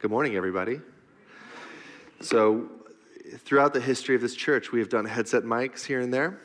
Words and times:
Good 0.00 0.10
morning, 0.10 0.34
everybody. 0.34 0.80
So, 2.22 2.70
throughout 3.36 3.74
the 3.74 3.82
history 3.82 4.14
of 4.14 4.22
this 4.22 4.34
church, 4.34 4.72
we 4.72 4.78
have 4.78 4.88
done 4.88 5.04
headset 5.04 5.42
mics 5.42 5.84
here 5.84 6.00
and 6.00 6.10
there 6.10 6.40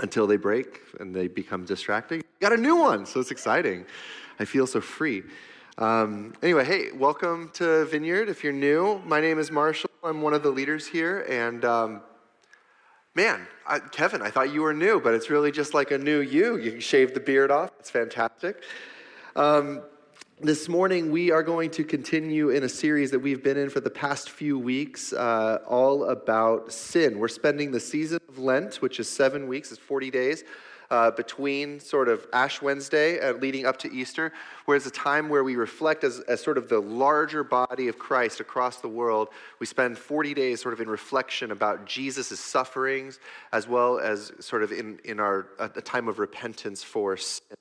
until 0.00 0.26
they 0.26 0.36
break 0.36 0.82
and 1.00 1.16
they 1.16 1.26
become 1.26 1.64
distracting. 1.64 2.22
Got 2.40 2.52
a 2.52 2.58
new 2.58 2.76
one, 2.76 3.06
so 3.06 3.20
it's 3.20 3.30
exciting. 3.30 3.86
I 4.38 4.44
feel 4.44 4.66
so 4.66 4.82
free. 4.82 5.22
Um, 5.78 6.34
anyway, 6.42 6.66
hey, 6.66 6.92
welcome 6.92 7.50
to 7.54 7.86
Vineyard. 7.86 8.28
If 8.28 8.44
you're 8.44 8.52
new, 8.52 9.00
my 9.06 9.18
name 9.18 9.38
is 9.38 9.50
Marshall. 9.50 9.88
I'm 10.02 10.20
one 10.20 10.34
of 10.34 10.42
the 10.42 10.50
leaders 10.50 10.86
here, 10.86 11.24
and 11.26 11.64
um, 11.64 12.02
man, 13.14 13.46
I, 13.66 13.78
Kevin, 13.78 14.20
I 14.20 14.28
thought 14.28 14.52
you 14.52 14.60
were 14.60 14.74
new, 14.74 15.00
but 15.00 15.14
it's 15.14 15.30
really 15.30 15.52
just 15.52 15.72
like 15.72 15.90
a 15.90 15.96
new 15.96 16.20
you. 16.20 16.58
You 16.58 16.80
shaved 16.80 17.14
the 17.14 17.20
beard 17.20 17.50
off. 17.50 17.70
It's 17.80 17.88
fantastic. 17.88 18.62
Um, 19.36 19.80
this 20.40 20.68
morning, 20.68 21.10
we 21.10 21.30
are 21.30 21.42
going 21.42 21.70
to 21.70 21.84
continue 21.84 22.50
in 22.50 22.64
a 22.64 22.68
series 22.68 23.10
that 23.12 23.18
we've 23.18 23.42
been 23.42 23.56
in 23.56 23.70
for 23.70 23.80
the 23.80 23.88
past 23.88 24.30
few 24.30 24.58
weeks, 24.58 25.12
uh, 25.12 25.60
all 25.66 26.04
about 26.10 26.72
sin. 26.72 27.18
We're 27.18 27.28
spending 27.28 27.70
the 27.70 27.80
season 27.80 28.18
of 28.28 28.38
Lent, 28.38 28.82
which 28.82 28.98
is 28.98 29.08
seven 29.08 29.46
weeks, 29.46 29.70
it's 29.70 29.80
40 29.80 30.10
days, 30.10 30.44
uh, 30.90 31.12
between 31.12 31.78
sort 31.78 32.08
of 32.08 32.26
Ash 32.32 32.60
Wednesday 32.60 33.20
uh, 33.20 33.34
leading 33.34 33.64
up 33.64 33.78
to 33.78 33.92
Easter, 33.92 34.32
where 34.64 34.76
it's 34.76 34.86
a 34.86 34.90
time 34.90 35.28
where 35.28 35.44
we 35.44 35.56
reflect 35.56 36.04
as, 36.04 36.20
as 36.20 36.42
sort 36.42 36.58
of 36.58 36.68
the 36.68 36.80
larger 36.80 37.44
body 37.44 37.88
of 37.88 37.98
Christ 37.98 38.40
across 38.40 38.78
the 38.78 38.88
world. 38.88 39.28
We 39.60 39.66
spend 39.66 39.96
40 39.96 40.34
days 40.34 40.60
sort 40.60 40.74
of 40.74 40.80
in 40.80 40.88
reflection 40.90 41.52
about 41.52 41.86
Jesus' 41.86 42.38
sufferings, 42.40 43.18
as 43.52 43.68
well 43.68 43.98
as 43.98 44.32
sort 44.40 44.62
of 44.62 44.72
in, 44.72 44.98
in 45.04 45.20
our 45.20 45.46
a 45.58 45.68
time 45.80 46.08
of 46.08 46.18
repentance 46.18 46.82
for 46.82 47.16
sin 47.16 47.56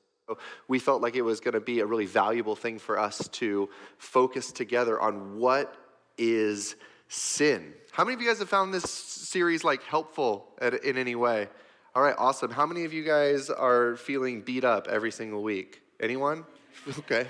we 0.67 0.79
felt 0.79 1.01
like 1.01 1.15
it 1.15 1.21
was 1.21 1.39
going 1.39 1.53
to 1.53 1.59
be 1.59 1.79
a 1.79 1.85
really 1.85 2.05
valuable 2.05 2.55
thing 2.55 2.79
for 2.79 2.99
us 2.99 3.27
to 3.29 3.69
focus 3.97 4.51
together 4.51 4.99
on 4.99 5.37
what 5.37 5.75
is 6.17 6.75
sin. 7.07 7.73
How 7.91 8.03
many 8.03 8.15
of 8.15 8.21
you 8.21 8.27
guys 8.27 8.39
have 8.39 8.49
found 8.49 8.73
this 8.73 8.89
series 8.89 9.63
like 9.63 9.83
helpful 9.83 10.47
in 10.61 10.97
any 10.97 11.15
way? 11.15 11.47
All 11.95 12.01
right, 12.01 12.15
awesome. 12.17 12.49
How 12.49 12.65
many 12.65 12.85
of 12.85 12.93
you 12.93 13.03
guys 13.03 13.51
are 13.51 13.95
feeling 13.97 14.41
beat 14.41 14.63
up 14.63 14.87
every 14.87 15.11
single 15.11 15.43
week? 15.43 15.81
Anyone? 15.99 16.45
Okay. 16.99 17.27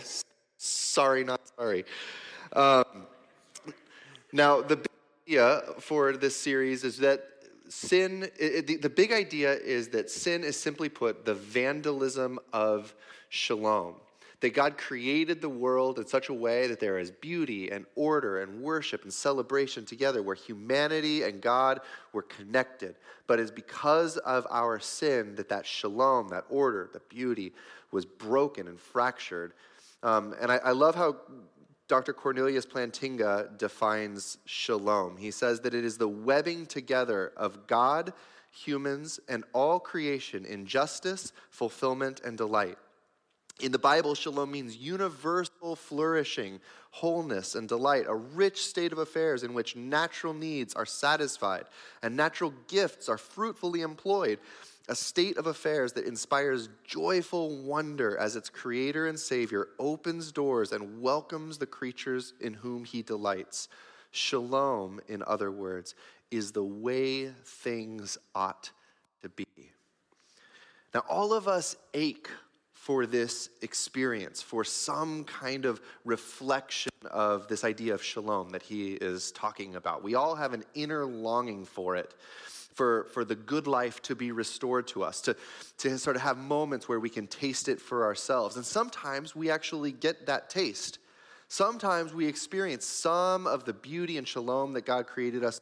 Sorry, 0.57 1.25
not 1.25 1.41
sorry. 1.57 1.83
Um, 2.53 2.85
now, 4.31 4.61
the 4.61 4.79
idea 5.27 5.61
for 5.79 6.13
this 6.13 6.39
series 6.39 6.85
is 6.85 6.97
that 6.99 7.32
sin, 7.73 8.29
it, 8.37 8.67
the, 8.67 8.77
the 8.77 8.89
big 8.89 9.11
idea 9.11 9.53
is 9.53 9.89
that 9.89 10.09
sin 10.09 10.43
is 10.43 10.59
simply 10.59 10.89
put 10.89 11.25
the 11.25 11.33
vandalism 11.33 12.39
of 12.51 12.93
shalom. 13.29 13.95
That 14.41 14.53
God 14.53 14.77
created 14.77 15.41
the 15.41 15.49
world 15.49 15.99
in 15.99 16.05
such 16.05 16.27
a 16.27 16.33
way 16.33 16.67
that 16.67 16.79
there 16.79 16.99
is 16.99 17.09
beauty 17.09 17.71
and 17.71 17.85
order 17.95 18.41
and 18.41 18.61
worship 18.61 19.03
and 19.03 19.13
celebration 19.13 19.85
together, 19.85 20.21
where 20.21 20.35
humanity 20.35 21.23
and 21.23 21.41
God 21.41 21.79
were 22.11 22.23
connected. 22.23 22.95
But 23.25 23.39
it's 23.39 23.51
because 23.51 24.17
of 24.17 24.45
our 24.51 24.79
sin 24.79 25.35
that 25.35 25.49
that 25.49 25.65
shalom, 25.65 26.27
that 26.29 26.43
order, 26.49 26.89
the 26.91 26.99
beauty, 27.09 27.53
was 27.91 28.05
broken 28.05 28.67
and 28.67 28.79
fractured. 28.79 29.53
Um, 30.03 30.35
and 30.41 30.51
I, 30.51 30.57
I 30.57 30.71
love 30.71 30.95
how 30.95 31.15
Dr. 31.93 32.11
Cornelius 32.11 32.65
Plantinga 32.65 33.55
defines 33.59 34.39
shalom. 34.45 35.15
He 35.15 35.29
says 35.29 35.59
that 35.59 35.75
it 35.75 35.85
is 35.85 35.99
the 35.99 36.07
webbing 36.07 36.65
together 36.65 37.31
of 37.37 37.67
God, 37.67 38.13
humans, 38.49 39.19
and 39.29 39.43
all 39.53 39.79
creation 39.79 40.43
in 40.43 40.65
justice, 40.65 41.33
fulfillment, 41.51 42.19
and 42.25 42.35
delight. 42.35 42.79
In 43.61 43.71
the 43.71 43.77
Bible, 43.77 44.15
shalom 44.15 44.49
means 44.49 44.75
universal 44.75 45.75
flourishing, 45.75 46.59
wholeness, 46.89 47.53
and 47.53 47.69
delight, 47.69 48.05
a 48.07 48.15
rich 48.15 48.65
state 48.65 48.91
of 48.91 48.97
affairs 48.97 49.43
in 49.43 49.53
which 49.53 49.75
natural 49.75 50.33
needs 50.33 50.73
are 50.73 50.87
satisfied 50.87 51.65
and 52.01 52.17
natural 52.17 52.55
gifts 52.67 53.07
are 53.07 53.19
fruitfully 53.19 53.81
employed 53.81 54.39
a 54.89 54.95
state 54.95 55.37
of 55.37 55.47
affairs 55.47 55.93
that 55.93 56.05
inspires 56.05 56.69
joyful 56.83 57.63
wonder 57.63 58.17
as 58.17 58.35
its 58.35 58.49
creator 58.49 59.07
and 59.07 59.17
savior 59.17 59.69
opens 59.79 60.31
doors 60.31 60.71
and 60.73 61.01
welcomes 61.01 61.57
the 61.57 61.65
creatures 61.65 62.33
in 62.41 62.53
whom 62.53 62.83
he 62.83 63.01
delights. 63.01 63.69
Shalom, 64.11 64.99
in 65.07 65.23
other 65.25 65.51
words, 65.51 65.95
is 66.31 66.51
the 66.51 66.63
way 66.63 67.29
things 67.45 68.17
ought 68.35 68.71
to 69.21 69.29
be. 69.29 69.47
Now, 70.93 71.03
all 71.09 71.33
of 71.33 71.47
us 71.47 71.75
ache 71.93 72.29
for 72.73 73.05
this 73.05 73.49
experience, 73.61 74.41
for 74.41 74.65
some 74.65 75.23
kind 75.23 75.63
of 75.65 75.79
reflection 76.03 76.91
of 77.09 77.47
this 77.47 77.63
idea 77.63 77.93
of 77.93 78.03
shalom 78.03 78.49
that 78.49 78.61
he 78.61 78.95
is 78.95 79.31
talking 79.31 79.75
about. 79.75 80.03
We 80.03 80.15
all 80.15 80.35
have 80.35 80.53
an 80.53 80.65
inner 80.75 81.05
longing 81.05 81.63
for 81.63 81.95
it 81.95 82.13
for, 82.73 83.05
for 83.13 83.23
the 83.23 83.35
good 83.35 83.67
life 83.67 84.01
to 84.03 84.15
be 84.15 84.31
restored 84.31 84.87
to 84.87 85.03
us, 85.03 85.21
to, 85.21 85.35
to 85.77 85.97
sort 85.97 86.15
of 86.15 86.21
have 86.21 86.37
moments 86.37 86.89
where 86.89 86.99
we 86.99 87.09
can 87.09 87.27
taste 87.27 87.67
it 87.67 87.79
for 87.79 88.03
ourselves. 88.03 88.55
And 88.55 88.65
sometimes 88.65 89.35
we 89.35 89.49
actually 89.49 89.91
get 89.91 90.25
that 90.27 90.49
taste. 90.49 90.99
Sometimes 91.47 92.13
we 92.13 92.27
experience 92.27 92.85
some 92.85 93.45
of 93.45 93.65
the 93.65 93.73
beauty 93.73 94.17
and 94.17 94.27
shalom 94.27 94.73
that 94.73 94.85
God 94.85 95.07
created 95.07 95.43
us. 95.43 95.61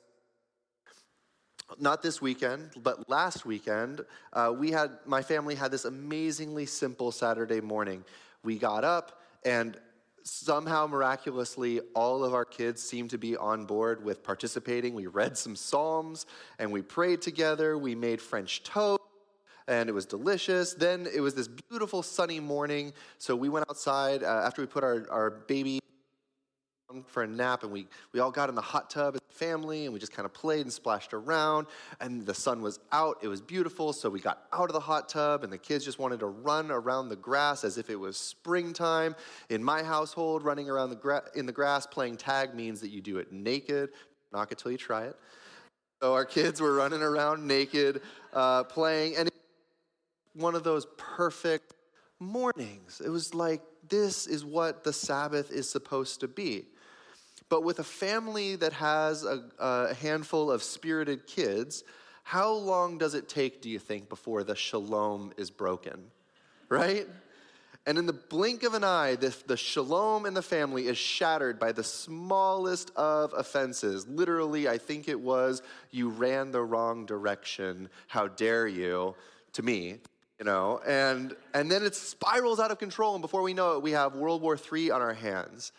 Not 1.80 2.02
this 2.02 2.22
weekend, 2.22 2.72
but 2.84 3.10
last 3.10 3.46
weekend, 3.46 4.02
uh, 4.34 4.54
we 4.58 4.72
had 4.72 4.92
my 5.06 5.22
family 5.22 5.56
had 5.56 5.72
this 5.72 5.86
amazingly 5.86 6.66
simple 6.66 7.12
Saturday 7.12 7.62
morning. 7.62 8.04
We 8.44 8.58
got 8.58 8.84
up 8.84 9.22
and 9.46 9.78
somehow 10.24 10.88
miraculously 10.88 11.80
all 11.96 12.24
of 12.24 12.34
our 12.34 12.46
kids 12.46 12.82
seemed 12.82 13.10
to 13.12 13.18
be 13.18 13.36
on 13.38 13.66
board 13.66 14.04
with 14.04 14.24
participating. 14.24 14.94
We 14.94 15.08
read 15.08 15.38
some 15.38 15.56
psalms 15.56 16.26
and 16.60 16.72
we 16.72 16.82
prayed 16.82 17.22
together. 17.22 17.78
We 17.78 17.96
made 17.96 18.22
french 18.22 18.64
toast 18.64 19.02
and 19.68 19.90
it 19.90 19.94
was 19.94 20.06
delicious. 20.06 20.74
Then 20.74 21.08
it 21.14 21.22
was 21.22 21.34
this 21.34 21.48
beautiful 21.48 22.04
sunny 22.04 22.40
morning. 22.40 22.94
So 23.18 23.36
we 23.36 23.50
went 23.50 23.70
outside 23.70 24.24
uh, 24.24 24.44
after 24.46 24.62
we 24.62 24.68
put 24.68 24.84
our, 24.84 25.06
our 25.10 25.30
baby 25.30 25.80
for 27.08 27.24
a 27.24 27.28
nap 27.28 27.64
and 27.64 27.72
we, 27.72 27.88
we 28.12 28.20
all 28.20 28.32
got 28.32 28.50
in 28.50 28.56
the 28.56 28.62
hot 28.62 28.90
tub 28.90 29.16
as 29.16 29.22
a 29.30 29.34
family 29.34 29.86
and 29.86 29.94
we 29.94 30.00
just 30.00 30.12
kind 30.12 30.26
of 30.26 30.34
played 30.34 30.62
and 30.62 30.74
splashed 30.74 31.14
around 31.14 31.68
and 32.00 32.26
the 32.26 32.34
sun 32.34 32.62
was 32.62 32.80
out 32.92 33.18
it 33.22 33.28
was 33.28 33.42
beautiful 33.42 33.94
so 33.94 34.10
we 34.10 34.20
got 34.20 34.44
out 34.54 34.70
of 34.70 34.74
the 34.74 34.80
hot 34.80 35.08
tub 35.08 35.44
and 35.44 35.52
the 35.52 35.58
kids 35.58 35.86
just 35.86 36.00
wanted 36.00 36.20
to 36.20 36.28
run 36.28 36.72
around 36.72 37.10
the 37.10 37.16
grass 37.16 37.64
as 37.64 37.78
if 37.78 37.90
it 37.90 37.96
was 37.96 38.18
springtime. 38.18 39.16
In 39.50 39.64
my 39.64 39.84
household 39.84 40.44
running 40.44 40.70
around 40.70 40.90
the 40.90 40.96
gra- 40.96 41.30
in 41.36 41.46
the 41.46 41.52
grass 41.52 41.86
playing 41.86 42.18
tag 42.18 42.54
means 42.54 42.82
that 42.82 42.90
you 42.90 43.02
do 43.02 43.18
it 43.18 43.32
naked 43.32 43.90
knock 44.32 44.52
it 44.52 44.58
till 44.58 44.72
you 44.72 44.78
try 44.78 45.06
it. 45.06 45.16
So 46.02 46.14
our 46.14 46.26
kids 46.26 46.62
were 46.62 46.74
running 46.74 47.02
around 47.02 47.46
naked 47.46 48.02
uh, 48.34 48.64
playing 48.64 49.18
and 49.18 49.30
one 50.34 50.56
of 50.56 50.64
those 50.64 50.88
perfect 50.98 51.74
mornings. 52.20 53.02
It 53.04 53.10
was 53.10 53.34
like 53.34 53.62
this 53.90 54.28
is 54.28 54.46
what 54.46 54.84
the 54.84 54.94
sabbath 54.94 55.52
is 55.52 55.70
supposed 55.70 56.22
to 56.22 56.28
be 56.28 56.66
but 57.52 57.66
with 57.66 57.80
a 57.80 57.84
family 57.84 58.56
that 58.56 58.72
has 58.72 59.26
a, 59.26 59.44
a 59.60 59.94
handful 59.96 60.50
of 60.50 60.64
spirited 60.64 61.28
kids, 61.28 61.84
how 62.24 62.50
long 62.54 62.98
does 62.98 63.14
it 63.14 63.28
take, 63.28 63.62
do 63.62 63.70
you 63.70 63.78
think, 63.78 64.08
before 64.08 64.46
the 64.46 64.56
shalom 64.56 65.34
is 65.36 65.52
broken? 65.52 66.00
Right? 66.70 67.10
And 67.86 67.98
in 67.98 68.06
the 68.06 68.14
blink 68.14 68.64
of 68.64 68.74
an 68.74 68.86
eye, 68.86 69.16
the, 69.16 69.36
the, 69.48 69.58
shalom 69.58 70.26
in 70.26 70.34
the 70.34 70.42
family 70.42 70.88
is 70.88 70.98
shattered 70.98 71.60
by 71.60 71.74
the 71.74 71.84
smallest 71.84 72.92
of 72.96 73.34
offenses. 73.34 74.08
Literally, 74.08 74.70
I 74.70 74.78
think 74.78 75.10
it 75.10 75.20
was, 75.20 75.62
you 75.90 76.08
ran 76.08 76.52
the 76.52 76.62
wrong 76.62 77.06
direction. 77.06 77.90
How 78.08 78.30
dare 78.30 78.66
you? 78.66 79.14
To 79.54 79.62
me, 79.62 79.98
you 80.40 80.46
know? 80.46 80.80
And, 80.88 81.36
and 81.54 81.70
then 81.70 81.84
it 81.84 81.96
spirals 81.96 82.62
out 82.62 82.72
of 82.72 82.80
control, 82.80 83.14
and 83.16 83.22
before 83.22 83.42
we 83.42 83.54
know 83.54 83.76
it, 83.76 83.82
we 83.82 83.92
have 83.92 84.16
World 84.16 84.42
War 84.42 84.58
III 84.72 84.92
on 84.92 85.02
our 85.02 85.14
hands. 85.14 85.74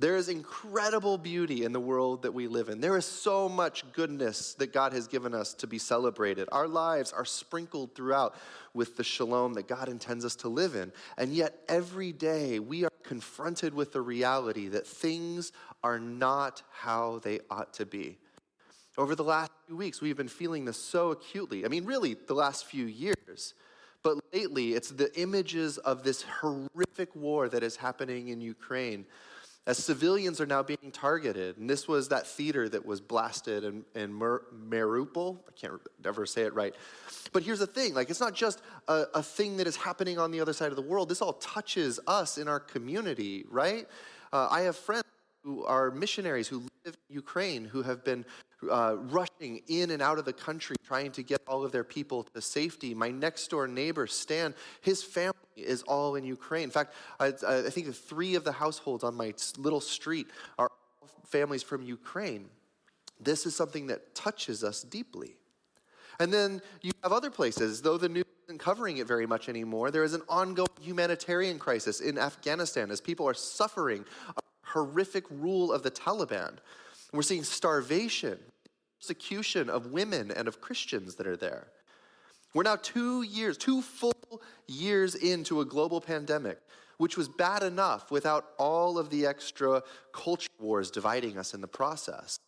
There 0.00 0.16
is 0.16 0.28
incredible 0.28 1.18
beauty 1.18 1.62
in 1.62 1.72
the 1.72 1.80
world 1.80 2.22
that 2.22 2.34
we 2.34 2.48
live 2.48 2.68
in. 2.68 2.80
There 2.80 2.96
is 2.96 3.04
so 3.04 3.48
much 3.48 3.84
goodness 3.92 4.54
that 4.54 4.72
God 4.72 4.92
has 4.92 5.06
given 5.06 5.32
us 5.32 5.54
to 5.54 5.68
be 5.68 5.78
celebrated. 5.78 6.48
Our 6.50 6.66
lives 6.66 7.12
are 7.12 7.24
sprinkled 7.24 7.94
throughout 7.94 8.34
with 8.72 8.96
the 8.96 9.04
shalom 9.04 9.54
that 9.54 9.68
God 9.68 9.88
intends 9.88 10.24
us 10.24 10.34
to 10.36 10.48
live 10.48 10.74
in. 10.74 10.90
And 11.16 11.32
yet, 11.32 11.60
every 11.68 12.10
day, 12.10 12.58
we 12.58 12.84
are 12.84 12.90
confronted 13.04 13.72
with 13.72 13.92
the 13.92 14.00
reality 14.00 14.66
that 14.68 14.84
things 14.84 15.52
are 15.84 16.00
not 16.00 16.62
how 16.72 17.20
they 17.22 17.38
ought 17.48 17.72
to 17.74 17.86
be. 17.86 18.18
Over 18.98 19.14
the 19.14 19.24
last 19.24 19.52
few 19.68 19.76
weeks, 19.76 20.00
we've 20.00 20.16
been 20.16 20.26
feeling 20.26 20.64
this 20.64 20.76
so 20.76 21.12
acutely. 21.12 21.64
I 21.64 21.68
mean, 21.68 21.84
really, 21.84 22.14
the 22.14 22.34
last 22.34 22.66
few 22.66 22.86
years. 22.86 23.54
But 24.02 24.18
lately, 24.32 24.74
it's 24.74 24.90
the 24.90 25.16
images 25.18 25.78
of 25.78 26.02
this 26.02 26.22
horrific 26.22 27.14
war 27.14 27.48
that 27.48 27.62
is 27.62 27.76
happening 27.76 28.28
in 28.28 28.40
Ukraine 28.40 29.06
as 29.66 29.78
civilians 29.78 30.40
are 30.40 30.46
now 30.46 30.62
being 30.62 30.90
targeted. 30.92 31.56
And 31.56 31.68
this 31.68 31.88
was 31.88 32.08
that 32.08 32.26
theater 32.26 32.68
that 32.68 32.84
was 32.84 33.00
blasted 33.00 33.64
in, 33.64 33.84
in 33.94 34.12
Mar- 34.12 34.42
Mariupol. 34.68 35.38
I 35.48 35.52
can't 35.52 35.80
ever 36.04 36.26
say 36.26 36.42
it 36.42 36.54
right. 36.54 36.74
But 37.32 37.42
here's 37.42 37.60
the 37.60 37.66
thing 37.66 37.94
like, 37.94 38.10
it's 38.10 38.20
not 38.20 38.34
just 38.34 38.60
a, 38.88 39.04
a 39.14 39.22
thing 39.22 39.56
that 39.56 39.66
is 39.66 39.76
happening 39.76 40.18
on 40.18 40.30
the 40.30 40.40
other 40.40 40.52
side 40.52 40.68
of 40.68 40.76
the 40.76 40.82
world, 40.82 41.08
this 41.08 41.22
all 41.22 41.34
touches 41.34 41.98
us 42.06 42.36
in 42.38 42.46
our 42.46 42.60
community, 42.60 43.44
right? 43.50 43.86
Uh, 44.32 44.48
I 44.50 44.62
have 44.62 44.76
friends 44.76 45.04
who 45.42 45.64
are 45.64 45.90
missionaries 45.90 46.48
who 46.48 46.60
live 46.84 46.96
in 47.08 47.14
Ukraine, 47.14 47.64
who 47.64 47.82
have 47.82 48.04
been 48.04 48.24
uh, 48.70 48.96
rushing 48.96 49.62
in 49.68 49.90
and 49.90 50.02
out 50.02 50.18
of 50.18 50.24
the 50.24 50.32
country 50.32 50.76
trying 50.84 51.12
to 51.12 51.22
get 51.22 51.40
all 51.46 51.64
of 51.64 51.72
their 51.72 51.84
people 51.84 52.22
to 52.22 52.40
safety. 52.40 52.94
My 52.94 53.10
next 53.10 53.48
door 53.48 53.66
neighbor, 53.66 54.06
Stan, 54.06 54.54
his 54.80 55.02
family 55.02 55.34
is 55.56 55.82
all 55.82 56.16
in 56.16 56.24
Ukraine. 56.24 56.64
In 56.64 56.70
fact, 56.70 56.94
I, 57.20 57.32
I 57.46 57.70
think 57.70 57.94
three 57.94 58.34
of 58.34 58.44
the 58.44 58.52
households 58.52 59.04
on 59.04 59.14
my 59.14 59.34
little 59.56 59.80
street 59.80 60.26
are 60.58 60.70
families 61.26 61.62
from 61.62 61.82
Ukraine. 61.82 62.48
This 63.20 63.46
is 63.46 63.54
something 63.56 63.86
that 63.88 64.14
touches 64.14 64.62
us 64.64 64.82
deeply. 64.82 65.36
And 66.20 66.32
then 66.32 66.62
you 66.82 66.92
have 67.02 67.12
other 67.12 67.30
places, 67.30 67.82
though 67.82 67.98
the 67.98 68.08
news 68.08 68.24
isn't 68.46 68.58
covering 68.58 68.98
it 68.98 69.06
very 69.06 69.26
much 69.26 69.48
anymore, 69.48 69.90
there 69.90 70.04
is 70.04 70.14
an 70.14 70.22
ongoing 70.28 70.68
humanitarian 70.80 71.58
crisis 71.58 72.00
in 72.00 72.18
Afghanistan 72.18 72.90
as 72.90 73.00
people 73.00 73.26
are 73.26 73.34
suffering 73.34 74.04
a 74.36 74.40
horrific 74.64 75.24
rule 75.30 75.72
of 75.72 75.82
the 75.82 75.90
Taliban. 75.90 76.58
We're 77.12 77.22
seeing 77.22 77.44
starvation, 77.44 78.38
persecution 79.04 79.68
of 79.68 79.92
women 79.92 80.30
and 80.30 80.48
of 80.48 80.62
Christians 80.62 81.16
that 81.16 81.26
are 81.26 81.36
there. 81.36 81.66
We're 82.54 82.62
now 82.62 82.76
two 82.76 83.20
years, 83.20 83.58
two 83.58 83.82
full 83.82 84.40
years 84.66 85.14
into 85.14 85.60
a 85.60 85.64
global 85.66 86.00
pandemic, 86.00 86.58
which 86.96 87.18
was 87.18 87.28
bad 87.28 87.62
enough 87.62 88.10
without 88.10 88.46
all 88.56 88.96
of 88.96 89.10
the 89.10 89.26
extra 89.26 89.82
culture 90.14 90.48
wars 90.58 90.90
dividing 90.90 91.36
us 91.36 91.52
in 91.52 91.60
the 91.60 91.68
process. 91.68 92.38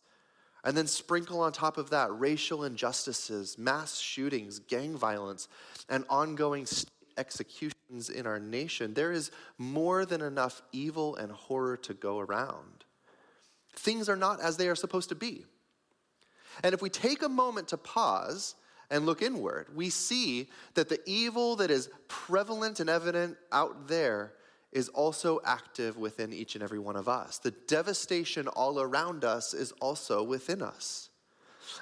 And 0.63 0.75
then 0.75 0.87
sprinkle 0.87 1.41
on 1.41 1.51
top 1.51 1.77
of 1.77 1.91
that 1.91 2.09
racial 2.17 2.63
injustices, 2.63 3.59
mass 3.59 3.99
shootings, 3.99 4.57
gang 4.57 4.97
violence, 4.97 5.49
and 5.87 6.05
ongoing 6.09 6.65
executions 7.19 8.09
in 8.09 8.25
our 8.25 8.39
nation. 8.39 8.95
There 8.95 9.11
is 9.11 9.29
more 9.59 10.07
than 10.07 10.21
enough 10.21 10.63
evil 10.71 11.17
and 11.17 11.31
horror 11.31 11.77
to 11.77 11.93
go 11.93 12.17
around. 12.17 12.83
Things 13.75 14.09
are 14.09 14.15
not 14.15 14.41
as 14.41 14.57
they 14.57 14.69
are 14.69 14.75
supposed 14.75 15.09
to 15.09 15.15
be. 15.15 15.45
And 16.63 16.73
if 16.73 16.81
we 16.81 16.89
take 16.89 17.23
a 17.23 17.29
moment 17.29 17.69
to 17.69 17.77
pause 17.77 18.55
and 18.89 19.05
look 19.05 19.21
inward, 19.21 19.67
we 19.75 19.89
see 19.89 20.49
that 20.75 20.89
the 20.89 20.99
evil 21.05 21.55
that 21.57 21.71
is 21.71 21.89
prevalent 22.07 22.79
and 22.79 22.89
evident 22.89 23.37
out 23.51 23.87
there 23.87 24.33
is 24.71 24.89
also 24.89 25.39
active 25.45 25.97
within 25.97 26.33
each 26.33 26.55
and 26.55 26.63
every 26.63 26.79
one 26.79 26.95
of 26.95 27.07
us. 27.07 27.37
The 27.37 27.51
devastation 27.67 28.47
all 28.47 28.79
around 28.79 29.23
us 29.23 29.53
is 29.53 29.71
also 29.73 30.23
within 30.23 30.61
us. 30.61 31.09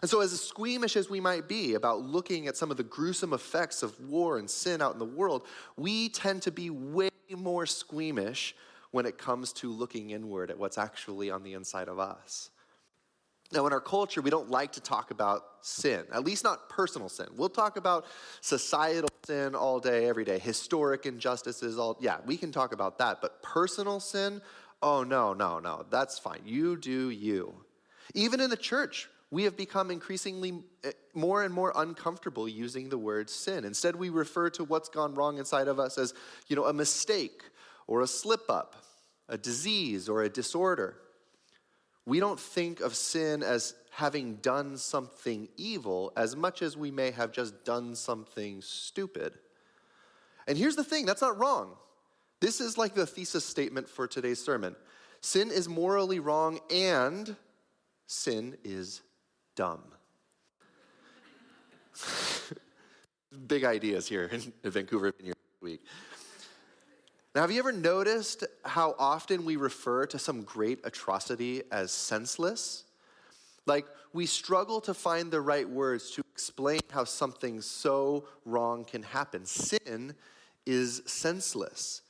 And 0.01 0.09
so, 0.09 0.21
as 0.21 0.39
squeamish 0.39 0.95
as 0.95 1.09
we 1.09 1.19
might 1.19 1.47
be 1.47 1.75
about 1.75 2.01
looking 2.01 2.47
at 2.47 2.57
some 2.57 2.71
of 2.71 2.77
the 2.77 2.83
gruesome 2.83 3.33
effects 3.33 3.81
of 3.81 3.99
war 3.99 4.37
and 4.37 4.49
sin 4.49 4.81
out 4.81 4.93
in 4.93 4.99
the 4.99 5.05
world, 5.05 5.45
we 5.77 6.09
tend 6.09 6.41
to 6.43 6.51
be 6.51 6.69
way 6.69 7.09
more 7.35 7.65
squeamish 7.65 8.55
when 8.91 9.05
it 9.05 9.17
comes 9.17 9.53
to 9.53 9.71
looking 9.71 10.11
inward 10.11 10.49
at 10.49 10.57
what's 10.57 10.77
actually 10.77 11.29
on 11.29 11.43
the 11.43 11.53
inside 11.53 11.87
of 11.87 11.99
us. 11.99 12.49
Now, 13.51 13.67
in 13.67 13.73
our 13.73 13.81
culture, 13.81 14.21
we 14.21 14.29
don't 14.29 14.49
like 14.49 14.71
to 14.73 14.81
talk 14.81 15.11
about 15.11 15.43
sin, 15.61 16.03
at 16.11 16.23
least 16.23 16.43
not 16.43 16.67
personal 16.67 17.09
sin. 17.09 17.27
We'll 17.35 17.49
talk 17.49 17.77
about 17.77 18.05
societal 18.41 19.09
sin 19.25 19.53
all 19.53 19.79
day, 19.79 20.07
every 20.07 20.25
day, 20.25 20.39
historic 20.39 21.05
injustices, 21.05 21.77
all, 21.77 21.97
yeah, 21.99 22.17
we 22.25 22.37
can 22.37 22.51
talk 22.51 22.73
about 22.73 22.97
that. 22.97 23.21
But 23.21 23.43
personal 23.43 23.99
sin, 23.99 24.41
oh, 24.81 25.03
no, 25.03 25.33
no, 25.33 25.59
no, 25.59 25.85
that's 25.89 26.17
fine. 26.17 26.41
You 26.43 26.75
do 26.75 27.11
you. 27.11 27.53
Even 28.15 28.39
in 28.39 28.49
the 28.49 28.57
church, 28.57 29.09
we 29.29 29.43
have 29.43 29.55
become 29.55 29.91
increasingly 29.91 30.63
eh, 30.83 30.91
more 31.13 31.43
and 31.43 31.53
more 31.53 31.71
uncomfortable 31.75 32.47
using 32.47 32.89
the 32.89 32.97
word 32.97 33.29
sin. 33.29 33.63
Instead, 33.63 33.95
we 33.95 34.09
refer 34.09 34.49
to 34.51 34.63
what's 34.63 34.89
gone 34.89 35.13
wrong 35.13 35.37
inside 35.37 35.67
of 35.67 35.79
us 35.79 35.97
as, 35.97 36.13
you 36.47 36.55
know, 36.55 36.65
a 36.65 36.73
mistake 36.73 37.41
or 37.87 38.01
a 38.01 38.07
slip 38.07 38.49
up, 38.49 38.75
a 39.29 39.37
disease 39.37 40.09
or 40.09 40.23
a 40.23 40.29
disorder. 40.29 40.97
We 42.05 42.19
don't 42.19 42.39
think 42.39 42.81
of 42.81 42.95
sin 42.95 43.41
as 43.41 43.73
having 43.91 44.35
done 44.35 44.77
something 44.77 45.47
evil 45.57 46.11
as 46.15 46.35
much 46.35 46.61
as 46.61 46.77
we 46.77 46.91
may 46.91 47.11
have 47.11 47.31
just 47.31 47.63
done 47.65 47.95
something 47.95 48.61
stupid. 48.61 49.37
And 50.47 50.57
here's 50.57 50.75
the 50.75 50.83
thing 50.83 51.05
that's 51.05 51.21
not 51.21 51.39
wrong. 51.39 51.75
This 52.41 52.61
is 52.61 52.77
like 52.77 52.93
the 52.93 53.07
thesis 53.07 53.45
statement 53.45 53.89
for 53.89 54.07
today's 54.07 54.43
sermon 54.43 54.75
sin 55.21 55.49
is 55.49 55.67
morally 55.67 56.19
wrong 56.19 56.59
and 56.71 57.35
sin 58.05 58.55
is 58.63 59.01
dumb. 59.55 59.81
Big 63.47 63.63
ideas 63.63 64.07
here 64.07 64.25
in 64.25 64.53
Vancouver 64.63 65.11
Vineyard 65.17 65.35
Week. 65.61 65.81
Now, 67.35 67.41
have 67.41 67.51
you 67.51 67.59
ever 67.59 67.73
noticed 67.73 68.45
how 68.63 68.95
often 68.97 69.43
we 69.43 69.57
refer 69.57 70.05
to 70.05 70.17
some 70.17 70.43
great 70.43 70.79
atrocity 70.85 71.63
as 71.69 71.91
senseless? 71.91 72.85
Like, 73.65 73.85
we 74.13 74.25
struggle 74.25 74.79
to 74.79 74.93
find 74.93 75.29
the 75.29 75.41
right 75.41 75.67
words 75.67 76.11
to 76.11 76.23
explain 76.31 76.79
how 76.91 77.03
something 77.03 77.59
so 77.59 78.23
wrong 78.45 78.85
can 78.85 79.03
happen. 79.03 79.45
Sin 79.45 80.15
is 80.65 81.01
senseless. 81.07 82.03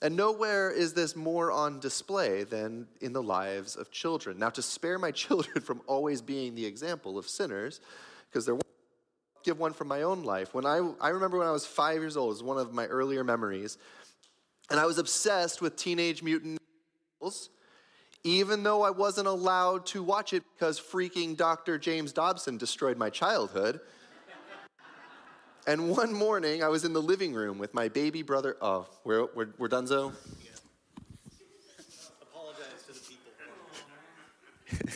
And 0.00 0.16
nowhere 0.16 0.70
is 0.70 0.94
this 0.94 1.14
more 1.14 1.52
on 1.52 1.78
display 1.78 2.44
than 2.44 2.88
in 3.02 3.12
the 3.12 3.22
lives 3.22 3.76
of 3.76 3.90
children. 3.90 4.38
Now, 4.38 4.48
to 4.48 4.62
spare 4.62 4.98
my 4.98 5.10
children 5.10 5.60
from 5.60 5.82
always 5.86 6.22
being 6.22 6.54
the 6.54 6.64
example 6.64 7.18
of 7.18 7.28
sinners, 7.28 7.82
because 8.30 8.46
they're 8.46 8.56
give 9.42 9.58
one 9.58 9.72
from 9.72 9.88
my 9.88 10.02
own 10.02 10.22
life. 10.22 10.54
When 10.54 10.64
I, 10.64 10.76
I 11.00 11.10
remember 11.10 11.38
when 11.38 11.46
I 11.46 11.52
was 11.52 11.66
five 11.66 11.96
years 11.96 12.16
old, 12.16 12.28
it 12.28 12.34
was 12.34 12.42
one 12.42 12.58
of 12.58 12.72
my 12.72 12.86
earlier 12.86 13.24
memories. 13.24 13.78
And 14.72 14.80
I 14.80 14.86
was 14.86 14.96
obsessed 14.96 15.60
with 15.60 15.76
Teenage 15.76 16.22
Mutant 16.22 16.58
Ninja 17.22 17.50
even 18.24 18.62
though 18.62 18.80
I 18.82 18.88
wasn't 18.90 19.26
allowed 19.26 19.84
to 19.86 20.02
watch 20.02 20.32
it 20.32 20.44
because 20.54 20.80
freaking 20.80 21.36
Dr. 21.36 21.78
James 21.78 22.10
Dobson 22.10 22.56
destroyed 22.56 22.96
my 22.96 23.10
childhood. 23.10 23.80
and 25.66 25.90
one 25.90 26.14
morning, 26.14 26.62
I 26.62 26.68
was 26.68 26.86
in 26.86 26.94
the 26.94 27.02
living 27.02 27.34
room 27.34 27.58
with 27.58 27.74
my 27.74 27.88
baby 27.88 28.22
brother. 28.22 28.56
Oh, 28.62 28.86
we're, 29.04 29.26
we're, 29.34 29.48
we're 29.58 29.68
done, 29.68 29.86
Zoe? 29.86 30.10
Apologize 32.22 32.86
to 32.86 32.94
the 32.94 33.00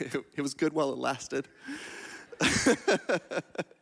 people. 0.08 0.25
it 0.37 0.40
was 0.40 0.55
good 0.55 0.73
while 0.73 0.90
it 0.90 0.99
lasted. 0.99 1.49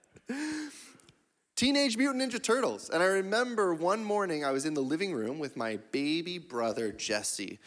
Teenage 1.57 1.97
Mutant 1.97 2.21
Ninja 2.21 2.43
Turtles. 2.43 2.91
And 2.91 3.01
I 3.01 3.07
remember 3.07 3.73
one 3.75 4.03
morning 4.05 4.45
I 4.45 4.51
was 4.51 4.67
in 4.67 4.75
the 4.75 4.81
living 4.81 5.13
room 5.13 5.39
with 5.39 5.57
my 5.57 5.79
baby 5.93 6.39
brother 6.39 6.91
Jesse, 6.91 7.61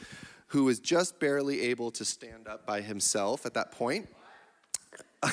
who 0.48 0.66
was 0.66 0.80
just 0.80 1.22
barely 1.22 1.62
able 1.62 1.92
to 1.92 2.04
stand 2.04 2.50
up 2.50 2.66
by 2.66 2.81
himself 2.81 3.46
at 3.46 3.53
that 3.53 3.72
point. 3.72 4.10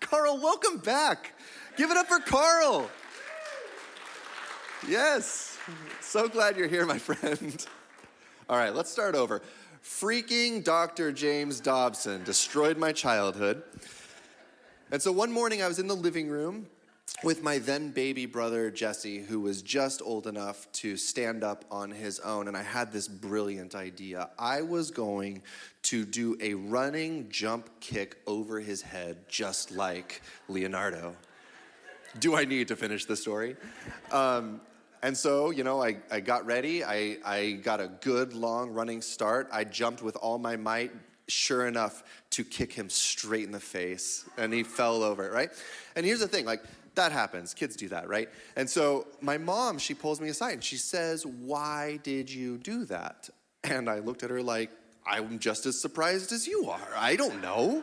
Carl, 0.00 0.38
welcome 0.38 0.78
back. 0.78 1.34
Give 1.76 1.90
it 1.90 1.98
up 1.98 2.06
for 2.06 2.20
Carl. 2.20 2.90
Yes. 4.88 5.58
So 6.00 6.26
glad 6.26 6.56
you're 6.56 6.68
here, 6.68 6.86
my 6.86 6.98
friend. 6.98 7.66
All 8.48 8.56
right, 8.56 8.74
let's 8.74 8.90
start 8.90 9.14
over. 9.14 9.42
Freaking 9.84 10.64
Dr. 10.64 11.12
James 11.12 11.60
Dobson 11.60 12.24
destroyed 12.24 12.78
my 12.78 12.92
childhood. 12.92 13.62
And 14.92 15.00
so 15.00 15.12
one 15.12 15.30
morning 15.30 15.62
I 15.62 15.68
was 15.68 15.78
in 15.78 15.86
the 15.86 15.94
living 15.94 16.28
room 16.28 16.66
with 17.22 17.44
my 17.44 17.58
then 17.58 17.90
baby 17.92 18.26
brother 18.26 18.72
Jesse, 18.72 19.18
who 19.18 19.40
was 19.40 19.62
just 19.62 20.02
old 20.02 20.26
enough 20.26 20.70
to 20.72 20.96
stand 20.96 21.44
up 21.44 21.64
on 21.70 21.92
his 21.92 22.18
own. 22.20 22.48
And 22.48 22.56
I 22.56 22.62
had 22.62 22.92
this 22.92 23.06
brilliant 23.06 23.76
idea. 23.76 24.30
I 24.36 24.62
was 24.62 24.90
going 24.90 25.42
to 25.84 26.04
do 26.04 26.36
a 26.40 26.54
running 26.54 27.28
jump 27.30 27.68
kick 27.80 28.16
over 28.26 28.58
his 28.58 28.82
head, 28.82 29.28
just 29.28 29.70
like 29.70 30.22
Leonardo. 30.48 31.14
Do 32.18 32.34
I 32.34 32.44
need 32.44 32.66
to 32.68 32.76
finish 32.76 33.04
the 33.04 33.16
story? 33.16 33.56
Um, 34.10 34.60
and 35.02 35.16
so, 35.16 35.50
you 35.50 35.62
know, 35.62 35.82
I, 35.82 35.98
I 36.10 36.18
got 36.18 36.44
ready. 36.46 36.84
I, 36.84 37.18
I 37.24 37.52
got 37.62 37.80
a 37.80 37.88
good 38.00 38.34
long 38.34 38.70
running 38.70 39.02
start. 39.02 39.48
I 39.52 39.62
jumped 39.64 40.02
with 40.02 40.16
all 40.16 40.38
my 40.38 40.56
might, 40.56 40.90
sure 41.30 41.66
enough, 41.66 42.02
to 42.30 42.44
kick 42.44 42.72
him 42.72 42.88
straight 42.90 43.44
in 43.44 43.52
the 43.52 43.60
face. 43.60 44.24
And 44.36 44.52
he 44.52 44.62
fell 44.62 45.02
over, 45.02 45.30
right? 45.30 45.50
And 45.96 46.04
here's 46.04 46.20
the 46.20 46.28
thing 46.28 46.44
like, 46.44 46.62
that 46.94 47.12
happens. 47.12 47.54
Kids 47.54 47.76
do 47.76 47.88
that, 47.88 48.08
right? 48.08 48.28
And 48.56 48.68
so 48.68 49.06
my 49.20 49.38
mom, 49.38 49.78
she 49.78 49.94
pulls 49.94 50.20
me 50.20 50.28
aside 50.28 50.54
and 50.54 50.64
she 50.64 50.76
says, 50.76 51.24
Why 51.24 52.00
did 52.02 52.30
you 52.30 52.58
do 52.58 52.84
that? 52.86 53.30
And 53.62 53.88
I 53.88 54.00
looked 54.00 54.22
at 54.22 54.30
her 54.30 54.42
like, 54.42 54.70
I'm 55.06 55.38
just 55.38 55.66
as 55.66 55.80
surprised 55.80 56.32
as 56.32 56.46
you 56.46 56.68
are. 56.68 56.88
I 56.96 57.16
don't 57.16 57.40
know. 57.40 57.82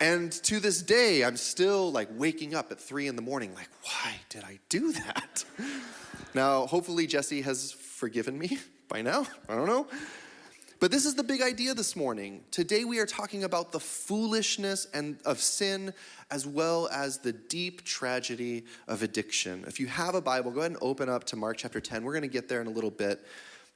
And 0.00 0.32
to 0.44 0.60
this 0.60 0.80
day, 0.80 1.24
I'm 1.24 1.36
still 1.36 1.92
like 1.92 2.08
waking 2.12 2.54
up 2.54 2.70
at 2.72 2.80
three 2.80 3.06
in 3.06 3.16
the 3.16 3.22
morning, 3.22 3.54
like, 3.54 3.68
why 3.82 4.12
did 4.28 4.44
I 4.44 4.58
do 4.68 4.92
that? 4.92 5.44
Now, 6.32 6.66
hopefully, 6.66 7.08
Jesse 7.08 7.42
has 7.42 7.72
forgiven 7.72 8.38
me 8.38 8.58
by 8.88 9.02
now. 9.02 9.26
I 9.48 9.56
don't 9.56 9.66
know. 9.66 9.88
But 10.80 10.90
this 10.90 11.04
is 11.04 11.14
the 11.14 11.22
big 11.22 11.42
idea 11.42 11.74
this 11.74 11.94
morning. 11.94 12.42
Today 12.50 12.86
we 12.86 13.00
are 13.00 13.06
talking 13.06 13.44
about 13.44 13.70
the 13.70 13.78
foolishness 13.78 14.86
and 14.94 15.18
of 15.26 15.38
sin 15.38 15.92
as 16.30 16.46
well 16.46 16.88
as 16.90 17.18
the 17.18 17.34
deep 17.34 17.84
tragedy 17.84 18.64
of 18.88 19.02
addiction. 19.02 19.62
If 19.68 19.78
you 19.78 19.88
have 19.88 20.14
a 20.14 20.22
Bible, 20.22 20.50
go 20.50 20.60
ahead 20.60 20.70
and 20.70 20.80
open 20.80 21.10
up 21.10 21.24
to 21.24 21.36
Mark 21.36 21.58
chapter 21.58 21.82
10. 21.82 22.02
We're 22.02 22.14
going 22.14 22.22
to 22.22 22.28
get 22.28 22.48
there 22.48 22.62
in 22.62 22.66
a 22.66 22.70
little 22.70 22.90
bit. 22.90 23.26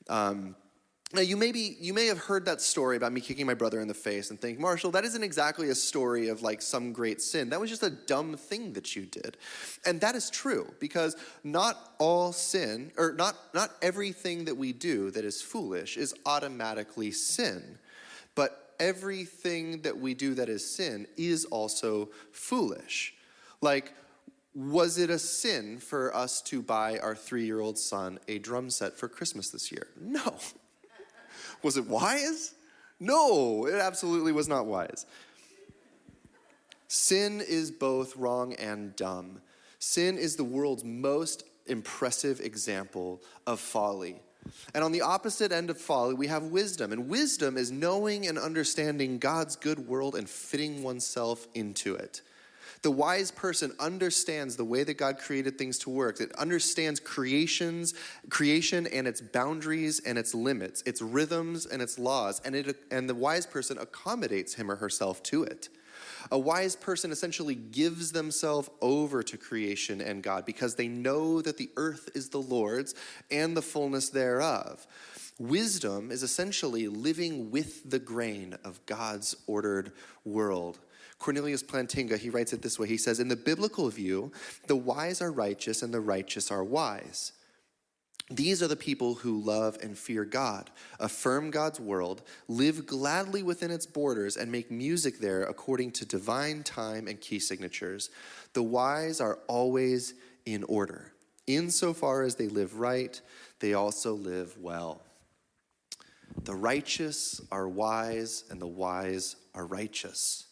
Um, 0.09 0.57
Now, 1.13 1.21
you 1.21 1.37
may, 1.37 1.53
be, 1.53 1.77
you 1.79 1.95
may 1.95 2.07
have 2.07 2.19
heard 2.19 2.45
that 2.47 2.61
story 2.61 2.97
about 2.97 3.13
me 3.13 3.21
kicking 3.21 3.47
my 3.47 3.55
brother 3.55 3.81
in 3.81 3.87
the 3.87 3.95
face 3.95 4.31
and 4.31 4.41
think, 4.41 4.59
Marshall, 4.59 4.91
that 4.93 5.05
isn't 5.05 5.23
exactly 5.23 5.69
a 5.69 5.75
story 5.75 6.29
of 6.29 6.43
like 6.43 6.61
some 6.61 6.93
great 6.93 7.21
sin. 7.21 7.51
That 7.51 7.61
was 7.61 7.71
just 7.71 7.85
a 7.85 7.91
dumb 7.91 8.37
thing 8.37 8.73
that 8.73 8.97
you 8.97 9.07
did. 9.07 9.37
And 9.87 10.01
that 10.01 10.17
is 10.17 10.29
true 10.29 10.75
because 10.81 11.17
not 11.45 11.95
all 11.99 12.33
sin, 12.33 12.91
or 12.97 13.13
not, 13.13 13.37
not 13.55 13.71
everything 13.81 14.47
that 14.47 14.57
we 14.57 14.73
do 14.73 15.13
that 15.13 15.25
is 15.25 15.41
foolish 15.41 15.97
is 15.97 16.15
automatically 16.27 17.13
sin. 17.13 17.79
But 18.35 18.75
everything 18.81 19.83
that 19.83 19.97
we 19.97 20.15
do 20.15 20.35
that 20.35 20.49
is 20.49 20.69
sin 20.69 21.07
is 21.17 21.45
also 21.45 22.11
foolish. 22.33 23.15
Like, 23.61 23.93
was 24.53 24.99
it 24.99 25.11
a 25.11 25.19
sin 25.19 25.79
for 25.79 26.15
us 26.15 26.41
to 26.43 26.61
buy 26.63 26.99
our 26.99 27.15
three 27.15 27.45
year 27.45 27.61
old 27.61 27.79
son 27.79 28.19
a 28.27 28.39
drum 28.39 28.71
set 28.71 28.97
for 28.97 29.09
Christmas 29.09 29.51
this 29.51 29.71
year? 29.71 29.87
No. 30.01 30.39
Was 31.65 31.77
it 31.77 31.87
wise? 31.87 32.55
No, 33.01 33.67
it 33.67 33.75
absolutely 33.75 34.31
was 34.31 34.47
not 34.47 34.67
wise. 34.67 35.07
Sin 36.87 37.41
is 37.41 37.73
both 37.73 38.17
wrong 38.17 38.53
and 38.55 38.95
dumb. 38.95 39.41
Sin 39.81 40.17
is 40.17 40.37
the 40.37 40.45
world's 40.45 40.85
most 40.85 41.45
impressive 41.67 42.41
example 42.41 43.21
of 43.47 43.59
folly. 43.59 44.21
And 44.75 44.85
on 44.85 44.93
the 44.93 45.01
opposite 45.01 45.53
end 45.53 45.71
of 45.71 45.81
folly, 45.81 46.15
we 46.15 46.27
have 46.27 46.45
wisdom. 46.45 46.93
And 46.93 47.09
wisdom 47.09 47.57
is 47.57 47.73
knowing 47.73 48.27
and 48.27 48.39
understanding 48.39 49.19
God's 49.19 49.57
good 49.57 49.89
world 49.89 50.15
and 50.15 50.29
fitting 50.29 50.83
oneself 50.83 51.49
into 51.55 51.95
it. 51.95 52.21
The 52.85 52.91
wise 52.91 53.31
person 53.31 53.73
understands 53.81 54.57
the 54.57 54.65
way 54.65 54.85
that 54.85 54.99
God 54.99 55.17
created 55.17 55.57
things 55.57 55.79
to 55.79 55.91
work. 55.91 56.21
It 56.21 56.33
understands 56.35 57.01
creations, 57.01 57.95
creation 58.29 58.87
and 58.87 59.09
its 59.09 59.23
boundaries 59.23 60.01
and 60.01 60.19
its 60.19 60.35
limits, 60.35 60.83
its 60.83 61.01
rhythms 61.01 61.65
and 61.65 61.81
its 61.81 61.99
laws, 61.99 62.43
and 62.45 62.55
it 62.55 62.77
and 62.91 63.09
the 63.09 63.15
wise 63.15 63.47
person 63.47 63.79
accommodates 63.79 64.53
him 64.53 64.71
or 64.71 64.77
herself 64.77 65.23
to 65.23 65.45
it. 65.45 65.71
A 66.31 66.39
wise 66.39 66.77
person 66.77 67.11
essentially 67.11 67.55
gives 67.55 68.13
themselves 68.13 68.69
over 68.83 69.23
to 69.23 69.39
creation 69.39 70.03
and 70.03 70.23
God 70.23 70.45
because 70.45 70.75
they 70.75 70.89
know 70.89 71.41
that 71.41 71.57
the 71.57 71.71
earth 71.79 72.11
is 72.15 72.29
the 72.29 72.43
Lord's 72.43 72.95
and 73.31 73.57
the 73.57 73.63
fullness 73.63 74.11
thereof. 74.11 74.87
Wisdom 75.39 76.11
is 76.11 76.23
essentially 76.23 76.89
living 76.89 77.51
with 77.51 77.89
the 77.89 77.99
grain 77.99 78.59
of 78.63 78.85
God's 78.85 79.37
ordered 79.47 79.93
world. 80.27 80.81
Cornelius 81.19 81.63
Plantinga, 81.63 82.19
he 82.19 82.31
writes 82.31 82.53
it 82.53 82.63
this 82.63 82.79
way. 82.79 82.87
He 82.87 82.97
says, 82.97 83.21
In 83.21 83.29
the 83.29 83.37
biblical 83.37 83.89
view, 83.89 84.33
the 84.67 84.77
wise 84.77 85.23
are 85.23 85.33
righteous 85.33 85.83
and 85.83 85.93
the 85.93 86.01
righteous 86.01 86.51
are 86.51 86.65
wise. 86.65 87.33
These 88.31 88.63
are 88.63 88.69
the 88.69 88.77
people 88.77 89.15
who 89.15 89.43
love 89.43 89.77
and 89.83 89.99
fear 89.99 90.25
God, 90.25 90.71
affirm 90.99 91.51
God's 91.51 91.79
world, 91.79 92.23
live 92.49 92.87
gladly 92.87 93.43
within 93.43 93.71
its 93.71 93.85
borders, 93.85 94.39
and 94.39 94.51
make 94.51 94.71
music 94.71 95.19
there 95.19 95.43
according 95.43 95.93
to 95.93 96.07
divine 96.07 96.63
time 96.63 97.07
and 97.07 97.21
key 97.21 97.39
signatures. 97.39 98.09
The 98.55 98.63
wise 98.63 99.21
are 99.21 99.41
always 99.47 100.15
in 100.47 100.65
order. 100.65 101.13
Insofar 101.47 102.23
as 102.23 102.37
they 102.37 102.49
live 102.49 102.79
right, 102.79 103.21
they 103.61 103.75
also 103.75 104.15
live 104.15 104.57
well. 104.59 105.03
The 106.45 106.55
righteous 106.55 107.43
are 107.53 107.69
wise, 107.69 108.45
and 108.51 108.61
the 108.61 108.67
wise 108.67 109.37
are 109.55 109.67
righteous. 109.67 110.47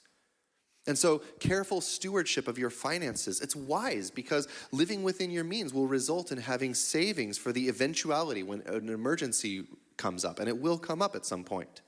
And 0.87 0.99
so, 0.99 1.19
careful 1.39 1.81
stewardship 1.81 2.49
of 2.49 2.59
your 2.59 2.71
finances, 2.71 3.41
it's 3.41 3.55
wise 3.55 4.11
because 4.11 4.49
living 4.73 5.05
within 5.05 5.31
your 5.31 5.45
means 5.45 5.73
will 5.73 5.87
result 5.87 6.33
in 6.33 6.39
having 6.39 6.75
savings 6.75 7.39
for 7.39 7.53
the 7.53 7.69
eventuality 7.69 8.43
when 8.43 8.63
an 8.63 8.89
emergency 8.89 9.65
comes 9.97 10.25
up, 10.25 10.41
and 10.41 10.49
it 10.49 10.59
will 10.59 10.79
come 10.79 11.01
up 11.01 11.15
at 11.15 11.25
some 11.25 11.45
point. 11.45 11.83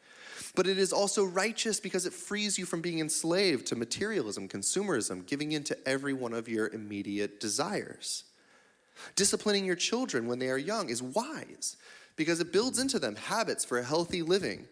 But 0.54 0.68
it 0.68 0.78
is 0.78 0.92
also 0.92 1.24
righteous 1.24 1.80
because 1.80 2.06
it 2.06 2.12
frees 2.12 2.56
you 2.56 2.64
from 2.64 2.80
being 2.80 3.00
enslaved 3.00 3.66
to 3.66 3.76
materialism, 3.76 4.48
consumerism, 4.48 5.26
giving 5.26 5.50
in 5.50 5.64
to 5.64 5.88
every 5.88 6.12
one 6.12 6.32
of 6.32 6.48
your 6.48 6.68
immediate 6.68 7.40
desires. 7.40 8.24
Disciplining 9.16 9.64
your 9.64 9.74
children 9.74 10.28
when 10.28 10.38
they 10.38 10.48
are 10.48 10.58
young 10.58 10.88
is 10.88 11.02
wise 11.02 11.76
because 12.14 12.38
it 12.38 12.52
builds 12.52 12.78
into 12.78 13.00
them 13.00 13.16
habits 13.16 13.64
for 13.64 13.78
a 13.78 13.84
healthy 13.84 14.22
living 14.22 14.68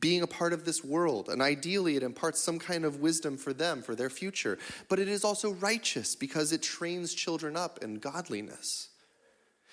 being 0.00 0.22
a 0.22 0.26
part 0.26 0.52
of 0.52 0.64
this 0.64 0.84
world. 0.84 1.28
And 1.28 1.42
ideally, 1.42 1.96
it 1.96 2.02
imparts 2.02 2.40
some 2.40 2.58
kind 2.58 2.84
of 2.84 3.00
wisdom 3.00 3.36
for 3.36 3.52
them, 3.52 3.82
for 3.82 3.94
their 3.94 4.10
future. 4.10 4.58
But 4.88 4.98
it 4.98 5.08
is 5.08 5.24
also 5.24 5.52
righteous 5.52 6.14
because 6.14 6.52
it 6.52 6.62
trains 6.62 7.14
children 7.14 7.56
up 7.56 7.82
in 7.82 7.96
godliness. 7.96 8.88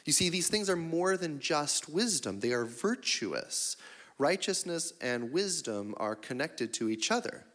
You 0.06 0.14
see, 0.14 0.30
these 0.30 0.50
things 0.50 0.70
are 0.70 0.76
more 0.76 1.18
than 1.18 1.40
just 1.40 1.90
wisdom, 1.90 2.40
they 2.40 2.52
are 2.52 2.66
virtuous. 2.66 3.78
Righteousness 4.18 4.92
and 5.00 5.32
wisdom 5.32 5.96
are 5.96 6.16
connected 6.16 6.74
to 6.74 6.90
each 6.90 7.10
other. 7.10 7.46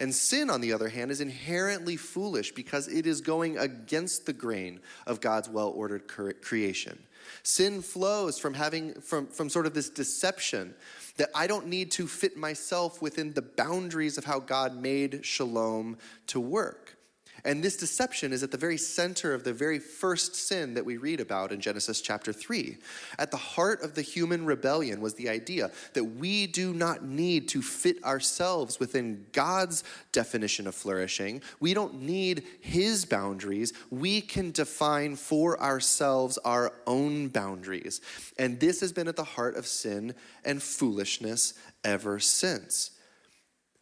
And 0.00 0.14
sin, 0.14 0.50
on 0.50 0.60
the 0.60 0.72
other 0.72 0.88
hand, 0.88 1.10
is 1.10 1.20
inherently 1.20 1.96
foolish 1.96 2.52
because 2.52 2.88
it 2.88 3.06
is 3.06 3.20
going 3.20 3.58
against 3.58 4.26
the 4.26 4.32
grain 4.32 4.80
of 5.06 5.20
God's 5.20 5.48
well 5.48 5.68
ordered 5.68 6.08
creation. 6.08 6.98
Sin 7.42 7.82
flows 7.82 8.38
from 8.38 8.54
having 8.54 8.94
from, 9.00 9.26
from 9.26 9.48
sort 9.48 9.66
of 9.66 9.74
this 9.74 9.88
deception 9.88 10.74
that 11.16 11.30
I 11.34 11.46
don't 11.46 11.66
need 11.66 11.90
to 11.92 12.06
fit 12.06 12.36
myself 12.36 13.00
within 13.02 13.32
the 13.32 13.42
boundaries 13.42 14.18
of 14.18 14.24
how 14.24 14.38
God 14.38 14.80
made 14.80 15.24
shalom 15.24 15.98
to 16.28 16.40
work. 16.40 16.97
And 17.44 17.62
this 17.62 17.76
deception 17.76 18.32
is 18.32 18.42
at 18.42 18.50
the 18.50 18.56
very 18.56 18.76
center 18.76 19.34
of 19.34 19.44
the 19.44 19.52
very 19.52 19.78
first 19.78 20.34
sin 20.34 20.74
that 20.74 20.84
we 20.84 20.96
read 20.96 21.20
about 21.20 21.52
in 21.52 21.60
Genesis 21.60 22.00
chapter 22.00 22.32
3. 22.32 22.76
At 23.18 23.30
the 23.30 23.36
heart 23.36 23.82
of 23.82 23.94
the 23.94 24.02
human 24.02 24.44
rebellion 24.44 25.00
was 25.00 25.14
the 25.14 25.28
idea 25.28 25.70
that 25.94 26.04
we 26.04 26.46
do 26.46 26.72
not 26.72 27.04
need 27.04 27.48
to 27.48 27.62
fit 27.62 28.02
ourselves 28.04 28.80
within 28.80 29.26
God's 29.32 29.84
definition 30.12 30.66
of 30.66 30.74
flourishing. 30.74 31.42
We 31.60 31.74
don't 31.74 32.02
need 32.02 32.44
His 32.60 33.04
boundaries. 33.04 33.72
We 33.90 34.20
can 34.20 34.50
define 34.50 35.16
for 35.16 35.60
ourselves 35.60 36.38
our 36.38 36.72
own 36.86 37.28
boundaries. 37.28 38.00
And 38.38 38.58
this 38.60 38.80
has 38.80 38.92
been 38.92 39.08
at 39.08 39.16
the 39.16 39.24
heart 39.24 39.56
of 39.56 39.66
sin 39.66 40.14
and 40.44 40.62
foolishness 40.62 41.54
ever 41.84 42.18
since. 42.18 42.97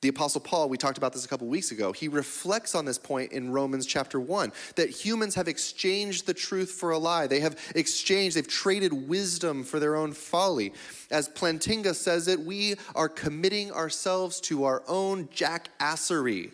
The 0.02 0.08
Apostle 0.08 0.42
Paul, 0.42 0.68
we 0.68 0.76
talked 0.76 0.98
about 0.98 1.14
this 1.14 1.24
a 1.24 1.28
couple 1.28 1.46
weeks 1.46 1.70
ago, 1.70 1.90
he 1.90 2.08
reflects 2.08 2.74
on 2.74 2.84
this 2.84 2.98
point 2.98 3.32
in 3.32 3.50
Romans 3.50 3.86
chapter 3.86 4.20
1 4.20 4.52
that 4.76 4.90
humans 4.90 5.34
have 5.34 5.48
exchanged 5.48 6.26
the 6.26 6.34
truth 6.34 6.70
for 6.70 6.90
a 6.90 6.98
lie. 6.98 7.26
They 7.26 7.40
have 7.40 7.58
exchanged, 7.74 8.36
they've 8.36 8.46
traded 8.46 8.92
wisdom 8.92 9.64
for 9.64 9.80
their 9.80 9.96
own 9.96 10.12
folly. 10.12 10.74
As 11.10 11.30
Plantinga 11.30 11.94
says 11.94 12.28
it, 12.28 12.38
we 12.38 12.74
are 12.94 13.08
committing 13.08 13.72
ourselves 13.72 14.38
to 14.42 14.64
our 14.64 14.82
own 14.86 15.28
jackassery. 15.28 16.50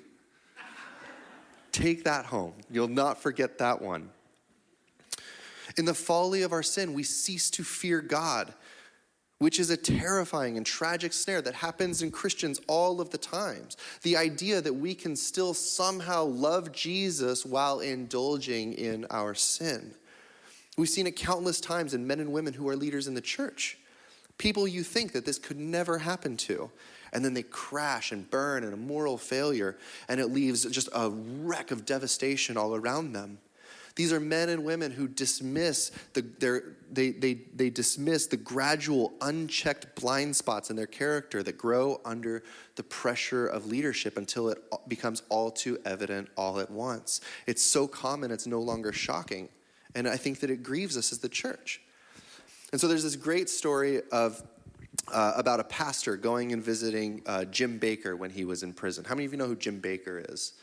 Take 1.72 2.04
that 2.04 2.26
home. 2.26 2.52
You'll 2.70 2.86
not 2.86 3.20
forget 3.20 3.58
that 3.58 3.82
one. 3.82 4.10
In 5.76 5.84
the 5.84 5.94
folly 5.94 6.42
of 6.42 6.52
our 6.52 6.62
sin, 6.62 6.92
we 6.92 7.02
cease 7.02 7.50
to 7.50 7.64
fear 7.64 8.00
God 8.00 8.54
which 9.42 9.58
is 9.58 9.70
a 9.70 9.76
terrifying 9.76 10.56
and 10.56 10.64
tragic 10.64 11.12
snare 11.12 11.42
that 11.42 11.54
happens 11.54 12.00
in 12.00 12.12
Christians 12.12 12.60
all 12.68 13.00
of 13.00 13.10
the 13.10 13.18
times. 13.18 13.76
The 14.02 14.16
idea 14.16 14.60
that 14.60 14.72
we 14.72 14.94
can 14.94 15.16
still 15.16 15.52
somehow 15.52 16.22
love 16.22 16.70
Jesus 16.70 17.44
while 17.44 17.80
indulging 17.80 18.72
in 18.72 19.04
our 19.10 19.34
sin. 19.34 19.94
We've 20.78 20.88
seen 20.88 21.08
it 21.08 21.16
countless 21.16 21.60
times 21.60 21.92
in 21.92 22.06
men 22.06 22.20
and 22.20 22.32
women 22.32 22.54
who 22.54 22.68
are 22.68 22.76
leaders 22.76 23.08
in 23.08 23.14
the 23.14 23.20
church. 23.20 23.78
People 24.38 24.68
you 24.68 24.84
think 24.84 25.10
that 25.10 25.26
this 25.26 25.40
could 25.40 25.58
never 25.58 25.98
happen 25.98 26.36
to. 26.36 26.70
And 27.12 27.24
then 27.24 27.34
they 27.34 27.42
crash 27.42 28.12
and 28.12 28.30
burn 28.30 28.62
in 28.62 28.72
a 28.72 28.76
moral 28.76 29.18
failure, 29.18 29.76
and 30.08 30.20
it 30.20 30.28
leaves 30.28 30.64
just 30.66 30.88
a 30.94 31.10
wreck 31.10 31.72
of 31.72 31.84
devastation 31.84 32.56
all 32.56 32.76
around 32.76 33.12
them. 33.12 33.38
These 33.94 34.12
are 34.12 34.20
men 34.20 34.48
and 34.48 34.64
women 34.64 34.90
who 34.90 35.06
dismiss 35.06 35.90
the, 36.14 36.22
their, 36.22 36.62
they, 36.90 37.10
they, 37.10 37.34
they 37.54 37.70
dismiss 37.70 38.26
the 38.26 38.36
gradual, 38.36 39.12
unchecked 39.20 39.94
blind 40.00 40.34
spots 40.34 40.70
in 40.70 40.76
their 40.76 40.86
character 40.86 41.42
that 41.42 41.58
grow 41.58 42.00
under 42.04 42.42
the 42.76 42.82
pressure 42.82 43.46
of 43.46 43.66
leadership 43.66 44.16
until 44.16 44.48
it 44.48 44.58
becomes 44.88 45.22
all 45.28 45.50
too 45.50 45.78
evident 45.84 46.28
all 46.36 46.58
at 46.58 46.70
once. 46.70 47.20
It's 47.46 47.62
so 47.62 47.86
common, 47.86 48.30
it's 48.30 48.46
no 48.46 48.60
longer 48.60 48.92
shocking. 48.92 49.48
And 49.94 50.08
I 50.08 50.16
think 50.16 50.40
that 50.40 50.50
it 50.50 50.62
grieves 50.62 50.96
us 50.96 51.12
as 51.12 51.18
the 51.18 51.28
church. 51.28 51.82
And 52.72 52.80
so 52.80 52.88
there's 52.88 53.02
this 53.02 53.16
great 53.16 53.50
story 53.50 54.00
of 54.10 54.42
uh, 55.12 55.34
about 55.36 55.60
a 55.60 55.64
pastor 55.64 56.16
going 56.16 56.52
and 56.52 56.62
visiting 56.62 57.22
uh, 57.26 57.44
Jim 57.44 57.78
Bakker 57.78 58.16
when 58.16 58.30
he 58.30 58.44
was 58.44 58.62
in 58.62 58.72
prison. 58.72 59.04
How 59.04 59.14
many 59.14 59.26
of 59.26 59.32
you 59.32 59.38
know 59.38 59.46
who 59.46 59.56
Jim 59.56 59.80
Bakker 59.80 60.32
is? 60.32 60.54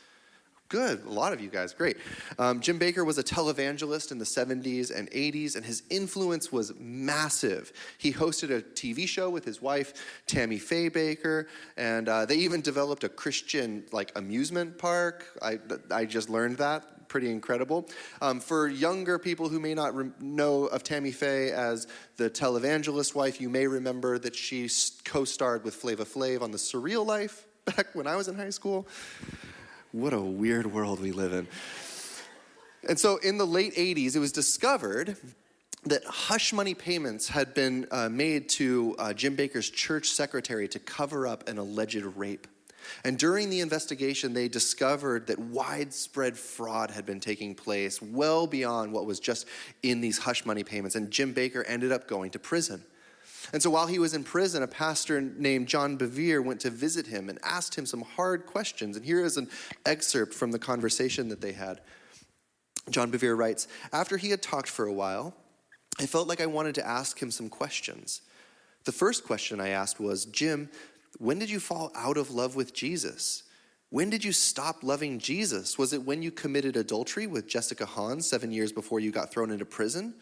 Good, 0.70 1.04
a 1.04 1.10
lot 1.10 1.32
of 1.32 1.40
you 1.40 1.48
guys, 1.48 1.74
great. 1.74 1.96
Um, 2.38 2.60
Jim 2.60 2.78
Bakker 2.78 3.04
was 3.04 3.18
a 3.18 3.24
televangelist 3.24 4.12
in 4.12 4.18
the 4.18 4.24
70s 4.24 4.96
and 4.96 5.10
80s, 5.10 5.56
and 5.56 5.64
his 5.64 5.82
influence 5.90 6.52
was 6.52 6.72
massive. 6.78 7.72
He 7.98 8.12
hosted 8.12 8.56
a 8.56 8.62
TV 8.62 9.08
show 9.08 9.30
with 9.30 9.44
his 9.44 9.60
wife, 9.60 9.92
Tammy 10.28 10.58
Faye 10.58 10.88
Bakker, 10.88 11.46
and 11.76 12.08
uh, 12.08 12.24
they 12.24 12.36
even 12.36 12.60
developed 12.60 13.02
a 13.02 13.08
Christian 13.08 13.82
like 13.90 14.12
amusement 14.16 14.78
park. 14.78 15.26
I, 15.42 15.58
I 15.90 16.04
just 16.04 16.30
learned 16.30 16.58
that 16.58 17.08
pretty 17.08 17.32
incredible. 17.32 17.88
Um, 18.22 18.38
for 18.38 18.68
younger 18.68 19.18
people 19.18 19.48
who 19.48 19.58
may 19.58 19.74
not 19.74 19.96
rem- 19.96 20.14
know 20.20 20.66
of 20.66 20.84
Tammy 20.84 21.10
Faye 21.10 21.50
as 21.50 21.88
the 22.16 22.30
televangelist 22.30 23.16
wife, 23.16 23.40
you 23.40 23.48
may 23.48 23.66
remember 23.66 24.20
that 24.20 24.36
she 24.36 24.70
co 25.04 25.24
starred 25.24 25.64
with 25.64 25.74
Flavor 25.74 26.04
Flav 26.04 26.42
on 26.42 26.52
The 26.52 26.58
Surreal 26.58 27.04
Life 27.04 27.48
back 27.64 27.92
when 27.96 28.06
I 28.06 28.14
was 28.14 28.28
in 28.28 28.36
high 28.36 28.50
school. 28.50 28.86
What 29.92 30.12
a 30.12 30.20
weird 30.20 30.66
world 30.66 31.00
we 31.00 31.10
live 31.10 31.32
in. 31.32 31.48
And 32.88 32.98
so 32.98 33.16
in 33.16 33.38
the 33.38 33.46
late 33.46 33.74
80s, 33.74 34.14
it 34.14 34.20
was 34.20 34.30
discovered 34.30 35.16
that 35.84 36.04
hush 36.04 36.52
money 36.52 36.74
payments 36.74 37.28
had 37.28 37.54
been 37.54 37.86
uh, 37.90 38.08
made 38.08 38.48
to 38.50 38.94
uh, 38.98 39.12
Jim 39.12 39.36
Bakker's 39.36 39.68
church 39.68 40.10
secretary 40.10 40.68
to 40.68 40.78
cover 40.78 41.26
up 41.26 41.48
an 41.48 41.58
alleged 41.58 42.04
rape. 42.16 42.46
And 43.04 43.18
during 43.18 43.50
the 43.50 43.60
investigation, 43.60 44.32
they 44.32 44.46
discovered 44.46 45.26
that 45.26 45.38
widespread 45.38 46.38
fraud 46.38 46.92
had 46.92 47.04
been 47.04 47.20
taking 47.20 47.56
place 47.56 48.00
well 48.00 48.46
beyond 48.46 48.92
what 48.92 49.06
was 49.06 49.18
just 49.18 49.46
in 49.82 50.00
these 50.00 50.18
hush 50.18 50.46
money 50.46 50.62
payments. 50.62 50.94
And 50.94 51.10
Jim 51.10 51.34
Bakker 51.34 51.64
ended 51.66 51.90
up 51.90 52.06
going 52.06 52.30
to 52.30 52.38
prison. 52.38 52.84
And 53.52 53.62
so 53.62 53.70
while 53.70 53.86
he 53.86 53.98
was 53.98 54.14
in 54.14 54.24
prison, 54.24 54.62
a 54.62 54.68
pastor 54.68 55.20
named 55.20 55.66
John 55.66 55.98
Bevere 55.98 56.44
went 56.44 56.60
to 56.60 56.70
visit 56.70 57.06
him 57.06 57.28
and 57.28 57.38
asked 57.42 57.76
him 57.76 57.86
some 57.86 58.02
hard 58.02 58.46
questions. 58.46 58.96
And 58.96 59.04
here 59.04 59.24
is 59.24 59.36
an 59.36 59.48
excerpt 59.84 60.34
from 60.34 60.52
the 60.52 60.58
conversation 60.58 61.28
that 61.28 61.40
they 61.40 61.52
had. 61.52 61.80
John 62.90 63.10
Bevere 63.10 63.36
writes 63.36 63.68
After 63.92 64.16
he 64.16 64.30
had 64.30 64.42
talked 64.42 64.68
for 64.68 64.86
a 64.86 64.92
while, 64.92 65.34
I 65.98 66.06
felt 66.06 66.28
like 66.28 66.40
I 66.40 66.46
wanted 66.46 66.74
to 66.76 66.86
ask 66.86 67.20
him 67.20 67.30
some 67.30 67.48
questions. 67.48 68.22
The 68.84 68.92
first 68.92 69.24
question 69.24 69.60
I 69.60 69.68
asked 69.68 70.00
was 70.00 70.24
Jim, 70.24 70.70
when 71.18 71.38
did 71.38 71.50
you 71.50 71.60
fall 71.60 71.92
out 71.94 72.16
of 72.16 72.30
love 72.30 72.56
with 72.56 72.72
Jesus? 72.72 73.42
When 73.90 74.08
did 74.08 74.24
you 74.24 74.32
stop 74.32 74.84
loving 74.84 75.18
Jesus? 75.18 75.76
Was 75.76 75.92
it 75.92 76.04
when 76.04 76.22
you 76.22 76.30
committed 76.30 76.76
adultery 76.76 77.26
with 77.26 77.48
Jessica 77.48 77.84
Hahn 77.84 78.20
seven 78.20 78.52
years 78.52 78.70
before 78.70 79.00
you 79.00 79.10
got 79.10 79.32
thrown 79.32 79.50
into 79.50 79.64
prison? 79.64 80.14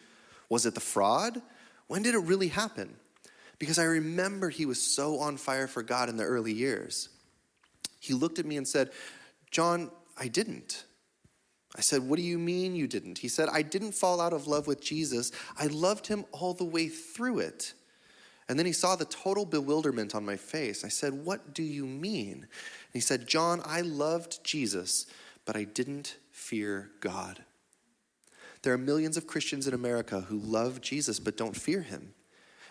Was 0.49 0.65
it 0.65 0.73
the 0.73 0.81
fraud? 0.81 1.41
When 1.87 2.01
did 2.01 2.15
it 2.15 2.19
really 2.19 2.47
happen? 2.47 2.95
Because 3.59 3.77
I 3.77 3.83
remember 3.83 4.49
he 4.49 4.65
was 4.65 4.81
so 4.81 5.19
on 5.19 5.37
fire 5.37 5.67
for 5.67 5.83
God 5.83 6.09
in 6.09 6.17
the 6.17 6.23
early 6.23 6.53
years. 6.53 7.09
He 7.99 8.13
looked 8.13 8.39
at 8.39 8.45
me 8.45 8.55
and 8.57 8.67
said, 8.67 8.91
John, 9.51 9.91
I 10.17 10.29
didn't. 10.29 10.85
I 11.75 11.81
said, 11.81 12.01
What 12.03 12.15
do 12.15 12.23
you 12.23 12.39
mean 12.39 12.75
you 12.75 12.87
didn't? 12.87 13.19
He 13.19 13.27
said, 13.27 13.49
I 13.51 13.61
didn't 13.61 13.91
fall 13.91 14.21
out 14.21 14.33
of 14.33 14.47
love 14.47 14.65
with 14.65 14.81
Jesus. 14.81 15.31
I 15.57 15.67
loved 15.67 16.07
him 16.07 16.25
all 16.31 16.53
the 16.53 16.63
way 16.63 16.87
through 16.87 17.39
it. 17.39 17.73
And 18.47 18.57
then 18.57 18.65
he 18.65 18.71
saw 18.71 18.95
the 18.95 19.05
total 19.05 19.45
bewilderment 19.45 20.15
on 20.15 20.25
my 20.25 20.35
face. 20.35 20.83
I 20.83 20.87
said, 20.87 21.13
What 21.13 21.53
do 21.53 21.61
you 21.61 21.85
mean? 21.85 22.33
And 22.33 22.93
he 22.93 22.99
said, 22.99 23.27
John, 23.27 23.61
I 23.65 23.81
loved 23.81 24.43
Jesus, 24.43 25.05
but 25.45 25.55
I 25.55 25.65
didn't 25.65 26.17
fear 26.31 26.89
God. 27.01 27.43
There 28.63 28.73
are 28.73 28.77
millions 28.77 29.15
of 29.17 29.27
Christians 29.27 29.67
in 29.67 29.73
America 29.73 30.21
who 30.21 30.37
love 30.37 30.81
Jesus 30.81 31.19
but 31.19 31.37
don't 31.37 31.55
fear 31.55 31.81
him. 31.81 32.13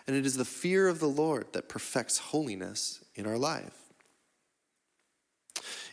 And 0.09 0.17
it 0.17 0.25
is 0.25 0.37
the 0.37 0.43
fear 0.43 0.87
of 0.87 0.99
the 0.99 1.07
Lord 1.07 1.53
that 1.53 1.69
perfects 1.69 2.17
holiness 2.17 3.05
in 3.13 3.27
our 3.27 3.37
life. 3.37 3.75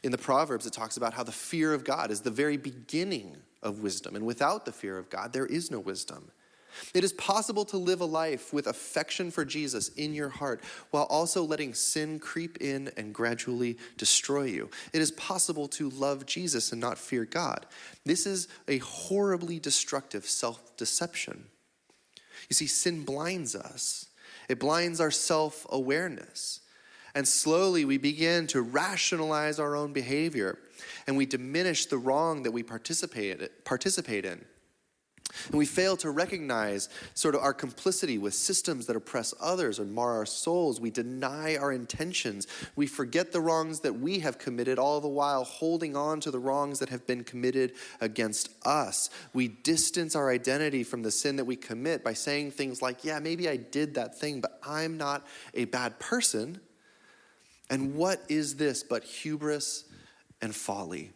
In 0.02 0.10
the 0.10 0.16
Proverbs, 0.16 0.64
it 0.64 0.72
talks 0.72 0.96
about 0.96 1.12
how 1.12 1.22
the 1.22 1.32
fear 1.32 1.74
of 1.74 1.84
God 1.84 2.10
is 2.10 2.22
the 2.22 2.30
very 2.30 2.56
beginning 2.56 3.36
of 3.62 3.80
wisdom. 3.80 4.16
And 4.16 4.24
without 4.24 4.64
the 4.64 4.72
fear 4.72 4.96
of 4.96 5.10
God, 5.10 5.34
there 5.34 5.44
is 5.44 5.70
no 5.70 5.80
wisdom. 5.80 6.30
It 6.94 7.04
is 7.04 7.12
possible 7.12 7.66
to 7.66 7.76
live 7.76 8.00
a 8.00 8.06
life 8.06 8.54
with 8.54 8.68
affection 8.68 9.30
for 9.30 9.44
Jesus 9.44 9.90
in 9.90 10.14
your 10.14 10.30
heart 10.30 10.64
while 10.92 11.04
also 11.10 11.42
letting 11.42 11.74
sin 11.74 12.18
creep 12.18 12.56
in 12.62 12.90
and 12.96 13.12
gradually 13.12 13.76
destroy 13.98 14.44
you. 14.44 14.70
It 14.94 15.02
is 15.02 15.10
possible 15.10 15.68
to 15.68 15.90
love 15.90 16.24
Jesus 16.24 16.72
and 16.72 16.80
not 16.80 16.96
fear 16.96 17.26
God. 17.26 17.66
This 18.06 18.26
is 18.26 18.48
a 18.66 18.78
horribly 18.78 19.60
destructive 19.60 20.24
self 20.24 20.74
deception. 20.78 21.48
You 22.48 22.54
see, 22.54 22.66
sin 22.66 23.04
blinds 23.04 23.56
us, 23.56 24.05
it 24.48 24.58
blinds 24.58 25.00
our 25.00 25.10
self 25.10 25.66
awareness. 25.70 26.60
And 27.14 27.26
slowly 27.26 27.84
we 27.84 27.96
begin 27.96 28.46
to 28.48 28.60
rationalize 28.60 29.58
our 29.58 29.74
own 29.74 29.92
behavior 29.92 30.58
and 31.06 31.16
we 31.16 31.24
diminish 31.24 31.86
the 31.86 31.96
wrong 31.96 32.42
that 32.42 32.50
we 32.50 32.62
participate, 32.62 33.64
participate 33.64 34.24
in. 34.26 34.44
And 35.46 35.54
we 35.54 35.66
fail 35.66 35.96
to 35.98 36.10
recognize 36.10 36.88
sort 37.14 37.34
of 37.34 37.42
our 37.42 37.54
complicity 37.54 38.18
with 38.18 38.34
systems 38.34 38.86
that 38.86 38.96
oppress 38.96 39.34
others 39.40 39.78
or 39.78 39.84
mar 39.84 40.16
our 40.16 40.26
souls. 40.26 40.80
We 40.80 40.90
deny 40.90 41.56
our 41.56 41.72
intentions. 41.72 42.46
We 42.76 42.86
forget 42.86 43.32
the 43.32 43.40
wrongs 43.40 43.80
that 43.80 43.94
we 43.94 44.20
have 44.20 44.38
committed, 44.38 44.78
all 44.78 45.00
the 45.00 45.08
while 45.08 45.44
holding 45.44 45.96
on 45.96 46.20
to 46.20 46.30
the 46.30 46.38
wrongs 46.38 46.78
that 46.78 46.88
have 46.88 47.06
been 47.06 47.24
committed 47.24 47.72
against 48.00 48.50
us. 48.64 49.10
We 49.32 49.48
distance 49.48 50.14
our 50.16 50.30
identity 50.30 50.84
from 50.84 51.02
the 51.02 51.10
sin 51.10 51.36
that 51.36 51.44
we 51.44 51.56
commit 51.56 52.04
by 52.04 52.14
saying 52.14 52.52
things 52.52 52.82
like, 52.82 53.04
Yeah, 53.04 53.18
maybe 53.18 53.48
I 53.48 53.56
did 53.56 53.94
that 53.94 54.18
thing, 54.18 54.40
but 54.40 54.58
I'm 54.62 54.96
not 54.96 55.26
a 55.54 55.64
bad 55.66 55.98
person. 55.98 56.60
And 57.68 57.94
what 57.94 58.22
is 58.28 58.56
this 58.56 58.82
but 58.82 59.02
hubris 59.02 59.84
and 60.40 60.54
folly? 60.54 61.12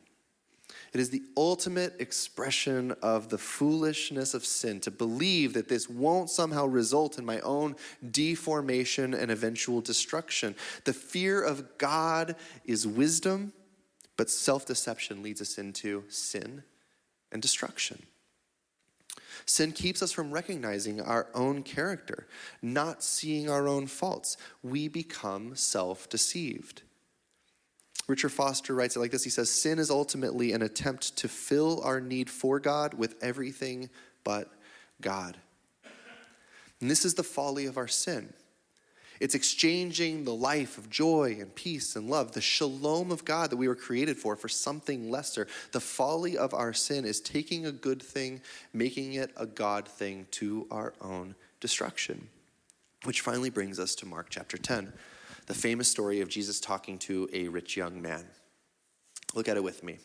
It 0.92 0.98
is 0.98 1.10
the 1.10 1.22
ultimate 1.36 2.00
expression 2.00 2.92
of 3.00 3.28
the 3.28 3.38
foolishness 3.38 4.34
of 4.34 4.44
sin 4.44 4.80
to 4.80 4.90
believe 4.90 5.52
that 5.52 5.68
this 5.68 5.88
won't 5.88 6.30
somehow 6.30 6.66
result 6.66 7.18
in 7.18 7.24
my 7.24 7.38
own 7.40 7.76
deformation 8.10 9.14
and 9.14 9.30
eventual 9.30 9.80
destruction. 9.80 10.56
The 10.84 10.92
fear 10.92 11.42
of 11.42 11.78
God 11.78 12.34
is 12.64 12.86
wisdom, 12.88 13.52
but 14.16 14.30
self 14.30 14.66
deception 14.66 15.22
leads 15.22 15.40
us 15.40 15.58
into 15.58 16.04
sin 16.08 16.64
and 17.30 17.40
destruction. 17.40 18.02
Sin 19.46 19.72
keeps 19.72 20.02
us 20.02 20.12
from 20.12 20.32
recognizing 20.32 21.00
our 21.00 21.28
own 21.34 21.62
character, 21.62 22.26
not 22.62 23.02
seeing 23.02 23.48
our 23.48 23.68
own 23.68 23.86
faults. 23.86 24.36
We 24.62 24.88
become 24.88 25.54
self 25.54 26.08
deceived. 26.08 26.82
Richard 28.10 28.32
Foster 28.32 28.74
writes 28.74 28.96
it 28.96 29.00
like 29.00 29.12
this 29.12 29.24
He 29.24 29.30
says, 29.30 29.50
Sin 29.50 29.78
is 29.78 29.90
ultimately 29.90 30.52
an 30.52 30.62
attempt 30.62 31.16
to 31.18 31.28
fill 31.28 31.80
our 31.82 32.00
need 32.00 32.28
for 32.28 32.58
God 32.58 32.94
with 32.94 33.14
everything 33.22 33.88
but 34.24 34.50
God. 35.00 35.36
And 36.80 36.90
this 36.90 37.04
is 37.04 37.14
the 37.14 37.22
folly 37.22 37.66
of 37.66 37.76
our 37.76 37.88
sin. 37.88 38.32
It's 39.20 39.34
exchanging 39.34 40.24
the 40.24 40.34
life 40.34 40.78
of 40.78 40.88
joy 40.88 41.36
and 41.38 41.54
peace 41.54 41.94
and 41.94 42.08
love, 42.08 42.32
the 42.32 42.40
shalom 42.40 43.12
of 43.12 43.24
God 43.24 43.50
that 43.50 43.58
we 43.58 43.68
were 43.68 43.74
created 43.74 44.16
for, 44.16 44.34
for 44.34 44.48
something 44.48 45.10
lesser. 45.10 45.46
The 45.72 45.80
folly 45.80 46.38
of 46.38 46.54
our 46.54 46.72
sin 46.72 47.04
is 47.04 47.20
taking 47.20 47.66
a 47.66 47.72
good 47.72 48.02
thing, 48.02 48.40
making 48.72 49.14
it 49.14 49.30
a 49.36 49.44
God 49.44 49.86
thing 49.86 50.26
to 50.32 50.66
our 50.70 50.94
own 51.02 51.34
destruction. 51.60 52.28
Which 53.04 53.20
finally 53.20 53.50
brings 53.50 53.78
us 53.78 53.94
to 53.96 54.06
Mark 54.06 54.28
chapter 54.30 54.56
10, 54.56 54.90
the 55.50 55.56
famous 55.56 55.88
story 55.88 56.20
of 56.20 56.28
Jesus 56.28 56.60
talking 56.60 56.96
to 56.96 57.28
a 57.32 57.48
rich 57.48 57.76
young 57.76 58.00
man. 58.00 58.24
Look 59.34 59.48
at 59.48 59.56
it 59.56 59.64
with 59.64 59.82
me. 59.82 59.98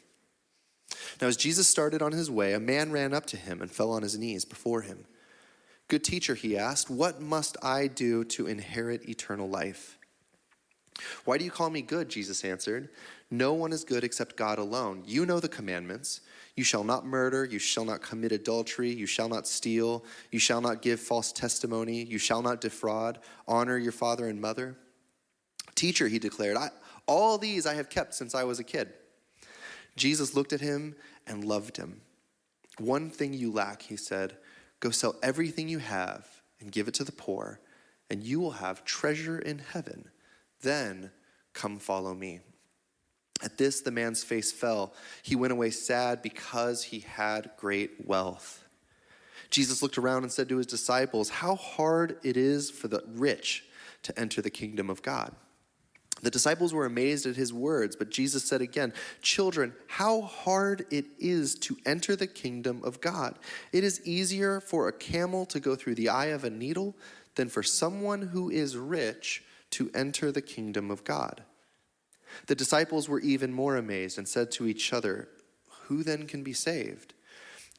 Now, 1.21 1.27
as 1.27 1.37
Jesus 1.37 1.67
started 1.67 2.01
on 2.01 2.13
his 2.13 2.31
way, 2.31 2.53
a 2.53 2.59
man 2.59 2.91
ran 2.91 3.13
up 3.13 3.27
to 3.27 3.37
him 3.37 3.61
and 3.61 3.69
fell 3.69 3.91
on 3.91 4.01
his 4.01 4.17
knees 4.17 4.43
before 4.43 4.81
him. 4.81 5.05
Good 5.87 6.03
teacher, 6.03 6.33
he 6.33 6.57
asked, 6.57 6.89
what 6.89 7.21
must 7.21 7.57
I 7.61 7.85
do 7.85 8.23
to 8.23 8.47
inherit 8.47 9.07
eternal 9.07 9.47
life? 9.47 9.99
Why 11.25 11.37
do 11.37 11.45
you 11.45 11.51
call 11.51 11.69
me 11.69 11.83
good? 11.83 12.09
Jesus 12.09 12.43
answered. 12.43 12.89
No 13.29 13.53
one 13.53 13.71
is 13.71 13.83
good 13.83 14.03
except 14.03 14.37
God 14.37 14.57
alone. 14.57 15.03
You 15.05 15.27
know 15.27 15.39
the 15.39 15.47
commandments. 15.47 16.21
You 16.55 16.63
shall 16.63 16.83
not 16.83 17.05
murder. 17.05 17.45
You 17.45 17.59
shall 17.59 17.85
not 17.85 18.01
commit 18.01 18.31
adultery. 18.31 18.91
You 18.91 19.05
shall 19.05 19.29
not 19.29 19.47
steal. 19.47 20.05
You 20.31 20.39
shall 20.39 20.61
not 20.61 20.81
give 20.81 20.99
false 20.99 21.31
testimony. 21.31 22.03
You 22.03 22.17
shall 22.17 22.41
not 22.41 22.61
defraud. 22.61 23.19
Honor 23.47 23.77
your 23.77 23.91
father 23.91 24.27
and 24.27 24.41
mother. 24.41 24.75
Teacher, 25.75 26.07
he 26.07 26.19
declared, 26.19 26.57
all 27.07 27.37
these 27.37 27.65
I 27.65 27.75
have 27.75 27.89
kept 27.89 28.13
since 28.13 28.33
I 28.33 28.43
was 28.43 28.59
a 28.59 28.63
kid. 28.63 28.93
Jesus 29.95 30.35
looked 30.35 30.53
at 30.53 30.61
him 30.61 30.95
and 31.27 31.45
loved 31.45 31.77
him. 31.77 32.01
One 32.79 33.09
thing 33.09 33.33
you 33.33 33.51
lack, 33.51 33.83
he 33.83 33.95
said. 33.95 34.37
Go 34.79 34.89
sell 34.89 35.15
everything 35.23 35.69
you 35.69 35.79
have 35.79 36.27
and 36.59 36.71
give 36.71 36.87
it 36.87 36.93
to 36.95 37.03
the 37.03 37.11
poor, 37.11 37.59
and 38.09 38.23
you 38.23 38.39
will 38.39 38.51
have 38.51 38.83
treasure 38.83 39.39
in 39.39 39.59
heaven. 39.59 40.09
Then 40.61 41.11
come 41.53 41.79
follow 41.79 42.13
me. 42.13 42.41
At 43.43 43.57
this, 43.57 43.81
the 43.81 43.91
man's 43.91 44.23
face 44.23 44.51
fell. 44.51 44.93
He 45.21 45.35
went 45.35 45.53
away 45.53 45.69
sad 45.69 46.21
because 46.21 46.83
he 46.83 46.99
had 46.99 47.51
great 47.57 48.05
wealth. 48.05 48.63
Jesus 49.49 49.81
looked 49.81 49.97
around 49.97 50.23
and 50.23 50.31
said 50.31 50.49
to 50.49 50.57
his 50.57 50.65
disciples, 50.65 51.29
How 51.29 51.55
hard 51.55 52.17
it 52.23 52.37
is 52.37 52.69
for 52.69 52.87
the 52.87 53.03
rich 53.07 53.65
to 54.03 54.17
enter 54.19 54.41
the 54.41 54.49
kingdom 54.49 54.89
of 54.89 55.01
God. 55.01 55.33
The 56.21 56.31
disciples 56.31 56.73
were 56.73 56.85
amazed 56.85 57.25
at 57.25 57.35
his 57.35 57.53
words, 57.53 57.95
but 57.95 58.09
Jesus 58.09 58.45
said 58.45 58.61
again, 58.61 58.93
Children, 59.21 59.73
how 59.87 60.21
hard 60.21 60.85
it 60.89 61.05
is 61.19 61.55
to 61.59 61.77
enter 61.85 62.15
the 62.15 62.27
kingdom 62.27 62.81
of 62.83 63.01
God. 63.01 63.37
It 63.73 63.83
is 63.83 64.05
easier 64.05 64.61
for 64.61 64.87
a 64.87 64.93
camel 64.93 65.45
to 65.47 65.59
go 65.59 65.75
through 65.75 65.95
the 65.95 66.09
eye 66.09 66.27
of 66.27 66.43
a 66.43 66.49
needle 66.49 66.95
than 67.35 67.49
for 67.49 67.63
someone 67.63 68.21
who 68.21 68.49
is 68.49 68.77
rich 68.77 69.43
to 69.71 69.91
enter 69.93 70.31
the 70.31 70.41
kingdom 70.41 70.89
of 70.89 71.03
God. 71.03 71.43
The 72.47 72.55
disciples 72.55 73.07
were 73.09 73.19
even 73.19 73.53
more 73.53 73.75
amazed 73.75 74.17
and 74.17 74.27
said 74.27 74.51
to 74.51 74.67
each 74.67 74.93
other, 74.93 75.27
Who 75.83 76.01
then 76.03 76.27
can 76.27 76.43
be 76.43 76.53
saved? 76.53 77.13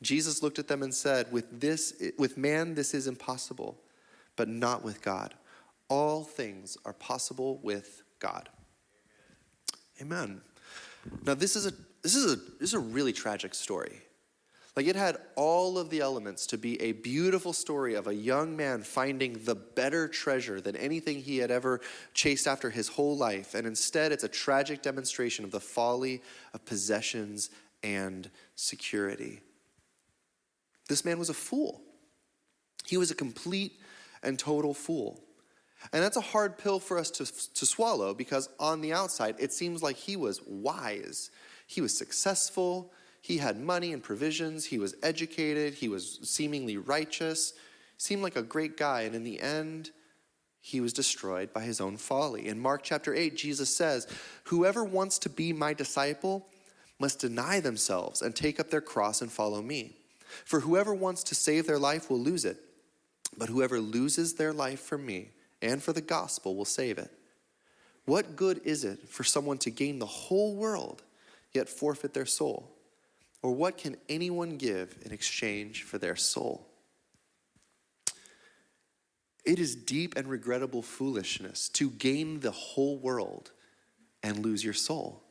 Jesus 0.02 0.42
looked 0.42 0.58
at 0.58 0.68
them 0.68 0.82
and 0.82 0.94
said, 0.94 1.32
With, 1.32 1.60
this, 1.60 1.94
with 2.18 2.36
man, 2.36 2.74
this 2.74 2.92
is 2.92 3.06
impossible, 3.06 3.78
but 4.36 4.48
not 4.48 4.84
with 4.84 5.02
God. 5.02 5.34
All 5.88 6.22
things 6.22 6.76
are 6.84 6.92
possible 6.92 7.60
with 7.62 8.02
God. 8.18 8.48
Amen. 10.00 10.40
Now, 11.24 11.34
this 11.34 11.56
is 11.56 11.66
a, 11.66 11.72
this 12.02 12.14
is 12.14 12.32
a, 12.32 12.36
this 12.36 12.70
is 12.70 12.74
a 12.74 12.78
really 12.78 13.12
tragic 13.12 13.54
story. 13.54 14.02
Like 14.76 14.86
it 14.86 14.96
had 14.96 15.16
all 15.36 15.78
of 15.78 15.88
the 15.88 16.00
elements 16.00 16.46
to 16.48 16.58
be 16.58 16.80
a 16.82 16.92
beautiful 16.92 17.54
story 17.54 17.94
of 17.94 18.06
a 18.06 18.14
young 18.14 18.56
man 18.56 18.82
finding 18.82 19.42
the 19.44 19.54
better 19.54 20.06
treasure 20.06 20.60
than 20.60 20.76
anything 20.76 21.22
he 21.22 21.38
had 21.38 21.50
ever 21.50 21.80
chased 22.12 22.46
after 22.46 22.68
his 22.68 22.88
whole 22.88 23.16
life. 23.16 23.54
And 23.54 23.66
instead, 23.66 24.12
it's 24.12 24.24
a 24.24 24.28
tragic 24.28 24.82
demonstration 24.82 25.46
of 25.46 25.50
the 25.50 25.60
folly 25.60 26.22
of 26.52 26.66
possessions 26.66 27.48
and 27.82 28.30
security. 28.54 29.40
This 30.90 31.06
man 31.06 31.18
was 31.18 31.30
a 31.30 31.34
fool. 31.34 31.80
He 32.84 32.98
was 32.98 33.10
a 33.10 33.14
complete 33.14 33.80
and 34.22 34.38
total 34.38 34.74
fool. 34.74 35.22
And 35.92 36.02
that's 36.02 36.16
a 36.16 36.22
hard 36.22 36.58
pill 36.58 36.80
for 36.80 36.98
us 36.98 37.10
to, 37.12 37.26
to 37.54 37.66
swallow 37.66 38.14
because 38.14 38.48
on 38.58 38.80
the 38.80 38.92
outside, 38.92 39.36
it 39.38 39.52
seems 39.52 39.82
like 39.82 39.96
he 39.96 40.16
was 40.16 40.40
wise, 40.46 41.30
he 41.66 41.80
was 41.80 41.96
successful, 41.96 42.92
he 43.26 43.38
had 43.38 43.58
money 43.58 43.92
and 43.92 44.00
provisions. 44.00 44.66
He 44.66 44.78
was 44.78 44.94
educated. 45.02 45.74
He 45.74 45.88
was 45.88 46.20
seemingly 46.22 46.76
righteous. 46.76 47.54
Seemed 47.98 48.22
like 48.22 48.36
a 48.36 48.42
great 48.42 48.76
guy. 48.76 49.00
And 49.00 49.16
in 49.16 49.24
the 49.24 49.40
end, 49.40 49.90
he 50.60 50.80
was 50.80 50.92
destroyed 50.92 51.52
by 51.52 51.62
his 51.62 51.80
own 51.80 51.96
folly. 51.96 52.46
In 52.46 52.60
Mark 52.60 52.84
chapter 52.84 53.12
8, 53.12 53.36
Jesus 53.36 53.74
says, 53.74 54.06
Whoever 54.44 54.84
wants 54.84 55.18
to 55.18 55.28
be 55.28 55.52
my 55.52 55.74
disciple 55.74 56.46
must 57.00 57.18
deny 57.18 57.58
themselves 57.58 58.22
and 58.22 58.32
take 58.32 58.60
up 58.60 58.70
their 58.70 58.80
cross 58.80 59.20
and 59.20 59.32
follow 59.32 59.60
me. 59.60 59.96
For 60.44 60.60
whoever 60.60 60.94
wants 60.94 61.24
to 61.24 61.34
save 61.34 61.66
their 61.66 61.80
life 61.80 62.08
will 62.08 62.20
lose 62.20 62.44
it, 62.44 62.58
but 63.36 63.48
whoever 63.48 63.80
loses 63.80 64.34
their 64.34 64.52
life 64.52 64.78
for 64.78 64.98
me 64.98 65.30
and 65.62 65.82
for 65.82 65.92
the 65.92 66.00
gospel 66.00 66.56
will 66.56 66.64
save 66.64 66.98
it. 66.98 67.10
What 68.04 68.36
good 68.36 68.60
is 68.64 68.84
it 68.84 69.08
for 69.08 69.24
someone 69.24 69.58
to 69.58 69.70
gain 69.70 69.98
the 69.98 70.06
whole 70.06 70.54
world 70.54 71.02
yet 71.52 71.68
forfeit 71.68 72.14
their 72.14 72.26
soul? 72.26 72.72
Or 73.42 73.52
what 73.52 73.78
can 73.78 73.96
anyone 74.08 74.56
give 74.56 74.96
in 75.04 75.12
exchange 75.12 75.82
for 75.82 75.98
their 75.98 76.16
soul? 76.16 76.66
It 79.44 79.58
is 79.60 79.76
deep 79.76 80.16
and 80.16 80.28
regrettable 80.28 80.82
foolishness 80.82 81.68
to 81.70 81.90
gain 81.90 82.40
the 82.40 82.50
whole 82.50 82.98
world 82.98 83.52
and 84.22 84.44
lose 84.44 84.64
your 84.64 84.74
soul. 84.74 85.22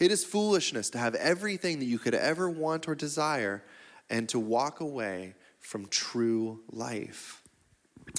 It 0.00 0.10
is 0.10 0.24
foolishness 0.24 0.90
to 0.90 0.98
have 0.98 1.14
everything 1.14 1.78
that 1.78 1.84
you 1.84 1.98
could 1.98 2.14
ever 2.14 2.48
want 2.48 2.88
or 2.88 2.94
desire 2.94 3.62
and 4.08 4.28
to 4.30 4.38
walk 4.38 4.80
away 4.80 5.34
from 5.60 5.86
true 5.86 6.60
life. 6.70 7.42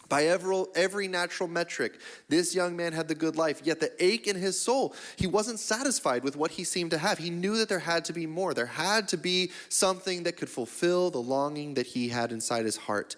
By 0.10 0.28
every, 0.28 1.08
natural 1.08 1.50
metric, 1.50 2.00
this 2.30 2.56
young 2.56 2.78
man 2.78 2.94
had 2.94 3.08
the 3.08 3.16
good 3.16 3.36
life, 3.36 3.62
yet 3.64 3.80
the 3.82 3.92
ache 4.04 4.28
in 4.28 4.38
his 4.38 4.58
soul, 4.60 4.96
he 5.18 5.28
wasn't 5.28 5.60
satisfied 5.60 6.24
with 6.24 6.38
what 6.38 6.52
he 6.52 6.64
seemed 6.64 6.92
to 6.92 6.98
have. 6.98 7.18
He 7.18 7.30
knew 7.30 7.58
that 7.58 7.68
there 7.68 7.80
had 7.80 8.06
to 8.06 8.14
be 8.14 8.26
more. 8.26 8.54
There 8.54 8.66
had 8.66 9.10
to 9.10 9.18
be 9.18 9.52
something 9.68 10.24
that 10.24 10.38
could 10.38 10.50
fulfill 10.50 11.12
the 11.12 11.22
longing 11.22 11.74
that 11.74 11.88
he 11.88 12.08
had 12.10 12.32
inside 12.32 12.64
his 12.64 12.78
heart. 12.78 13.18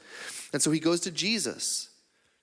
And 0.51 0.61
so 0.61 0.71
he 0.71 0.79
goes 0.79 1.01
to 1.01 1.11
Jesus 1.11 1.89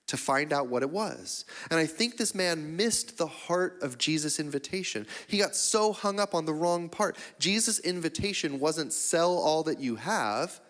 to 0.07 0.15
find 0.15 0.53
out 0.53 0.67
what 0.67 0.83
it 0.83 0.89
was. 0.89 1.43
And 1.69 1.77
I 1.77 1.85
think 1.85 2.15
this 2.15 2.33
man 2.33 2.77
missed 2.77 3.17
the 3.17 3.27
heart 3.27 3.79
of 3.81 3.97
Jesus' 3.97 4.39
invitation. 4.39 5.05
He 5.27 5.39
got 5.39 5.55
so 5.55 5.91
hung 5.91 6.21
up 6.21 6.33
on 6.33 6.45
the 6.45 6.53
wrong 6.53 6.87
part. 6.87 7.17
Jesus' 7.39 7.79
invitation 7.79 8.59
wasn't 8.59 8.93
sell 8.93 9.37
all 9.37 9.63
that 9.63 9.81
you 9.81 9.97
have. 9.97 10.61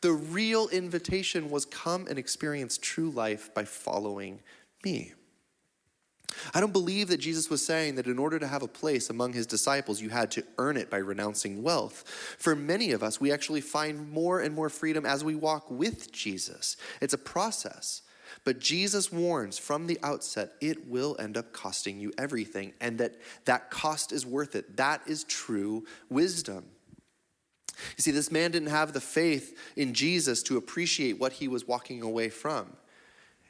The 0.00 0.12
real 0.12 0.68
invitation 0.68 1.50
was 1.50 1.64
come 1.64 2.06
and 2.06 2.18
experience 2.18 2.78
true 2.78 3.10
life 3.10 3.52
by 3.54 3.64
following 3.64 4.40
me. 4.84 5.12
I 6.54 6.60
don't 6.60 6.72
believe 6.72 7.08
that 7.08 7.18
Jesus 7.18 7.50
was 7.50 7.64
saying 7.64 7.96
that 7.96 8.06
in 8.06 8.18
order 8.18 8.38
to 8.38 8.46
have 8.46 8.62
a 8.62 8.68
place 8.68 9.10
among 9.10 9.32
his 9.32 9.46
disciples, 9.46 10.00
you 10.00 10.10
had 10.10 10.30
to 10.32 10.44
earn 10.58 10.76
it 10.76 10.90
by 10.90 10.98
renouncing 10.98 11.62
wealth. 11.62 12.06
For 12.38 12.54
many 12.54 12.92
of 12.92 13.02
us, 13.02 13.20
we 13.20 13.32
actually 13.32 13.62
find 13.62 14.10
more 14.10 14.40
and 14.40 14.54
more 14.54 14.68
freedom 14.68 15.06
as 15.06 15.24
we 15.24 15.34
walk 15.34 15.70
with 15.70 16.12
Jesus. 16.12 16.76
It's 17.00 17.14
a 17.14 17.18
process. 17.18 18.02
But 18.44 18.60
Jesus 18.60 19.10
warns 19.10 19.58
from 19.58 19.86
the 19.86 19.98
outset 20.02 20.52
it 20.60 20.86
will 20.86 21.16
end 21.18 21.36
up 21.36 21.52
costing 21.52 21.98
you 21.98 22.12
everything, 22.18 22.74
and 22.80 22.98
that 22.98 23.16
that 23.46 23.70
cost 23.70 24.12
is 24.12 24.26
worth 24.26 24.54
it. 24.54 24.76
That 24.76 25.00
is 25.06 25.24
true 25.24 25.86
wisdom. 26.10 26.66
You 27.96 28.02
see, 28.02 28.10
this 28.10 28.32
man 28.32 28.50
didn't 28.50 28.70
have 28.70 28.92
the 28.92 29.00
faith 29.00 29.56
in 29.76 29.94
Jesus 29.94 30.42
to 30.44 30.56
appreciate 30.56 31.18
what 31.18 31.34
he 31.34 31.48
was 31.48 31.66
walking 31.66 32.02
away 32.02 32.28
from. 32.28 32.76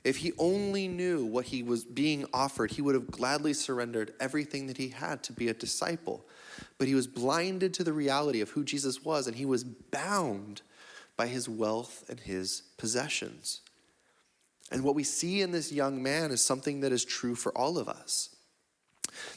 If 0.04 0.18
he 0.18 0.32
only 0.38 0.88
knew 0.88 1.24
what 1.24 1.46
he 1.46 1.62
was 1.62 1.84
being 1.84 2.24
offered, 2.32 2.70
he 2.70 2.82
would 2.82 2.94
have 2.94 3.10
gladly 3.10 3.52
surrendered 3.52 4.14
everything 4.20 4.66
that 4.68 4.76
he 4.76 4.88
had 4.88 5.22
to 5.24 5.32
be 5.32 5.48
a 5.48 5.54
disciple. 5.54 6.24
But 6.78 6.88
he 6.88 6.94
was 6.94 7.06
blinded 7.06 7.74
to 7.74 7.84
the 7.84 7.92
reality 7.92 8.40
of 8.40 8.50
who 8.50 8.64
Jesus 8.64 9.04
was, 9.04 9.26
and 9.26 9.36
he 9.36 9.44
was 9.44 9.64
bound 9.64 10.62
by 11.16 11.26
his 11.26 11.48
wealth 11.48 12.04
and 12.08 12.20
his 12.20 12.62
possessions. 12.76 13.60
And 14.70 14.84
what 14.84 14.94
we 14.94 15.04
see 15.04 15.40
in 15.40 15.50
this 15.50 15.72
young 15.72 16.02
man 16.02 16.30
is 16.30 16.40
something 16.40 16.80
that 16.80 16.92
is 16.92 17.04
true 17.04 17.34
for 17.34 17.56
all 17.56 17.78
of 17.78 17.88
us. 17.88 18.34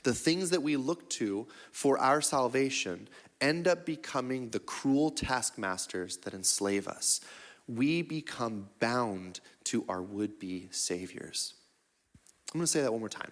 The 0.03 0.13
things 0.13 0.49
that 0.51 0.61
we 0.61 0.75
look 0.75 1.09
to 1.11 1.47
for 1.71 1.97
our 1.97 2.21
salvation 2.21 3.07
end 3.41 3.67
up 3.67 3.85
becoming 3.85 4.49
the 4.49 4.59
cruel 4.59 5.09
taskmasters 5.09 6.17
that 6.17 6.33
enslave 6.33 6.87
us. 6.87 7.21
We 7.67 8.01
become 8.01 8.69
bound 8.79 9.39
to 9.65 9.83
our 9.89 10.01
would 10.01 10.39
be 10.39 10.67
saviors. 10.71 11.55
I'm 12.53 12.59
going 12.59 12.65
to 12.65 12.71
say 12.71 12.81
that 12.81 12.91
one 12.91 13.01
more 13.01 13.09
time. 13.09 13.31